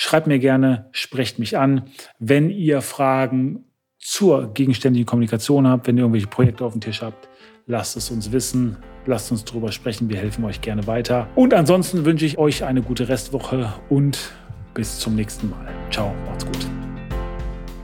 Schreibt 0.00 0.28
mir 0.28 0.38
gerne, 0.38 0.86
sprecht 0.92 1.40
mich 1.40 1.58
an. 1.58 1.90
Wenn 2.20 2.50
ihr 2.50 2.82
Fragen 2.82 3.64
zur 3.98 4.54
gegenständigen 4.54 5.06
Kommunikation 5.06 5.66
habt, 5.66 5.88
wenn 5.88 5.96
ihr 5.96 6.02
irgendwelche 6.02 6.28
Projekte 6.28 6.64
auf 6.64 6.70
dem 6.70 6.80
Tisch 6.80 7.02
habt, 7.02 7.28
lasst 7.66 7.96
es 7.96 8.08
uns 8.08 8.30
wissen. 8.30 8.76
Lasst 9.06 9.32
uns 9.32 9.44
darüber 9.44 9.72
sprechen. 9.72 10.08
Wir 10.08 10.18
helfen 10.18 10.44
euch 10.44 10.60
gerne 10.60 10.86
weiter. 10.86 11.26
Und 11.34 11.52
ansonsten 11.52 12.04
wünsche 12.04 12.26
ich 12.26 12.38
euch 12.38 12.62
eine 12.62 12.80
gute 12.80 13.08
Restwoche 13.08 13.72
und 13.88 14.30
bis 14.72 15.00
zum 15.00 15.16
nächsten 15.16 15.50
Mal. 15.50 15.66
Ciao, 15.90 16.14
macht's 16.26 16.46
gut. 16.46 16.77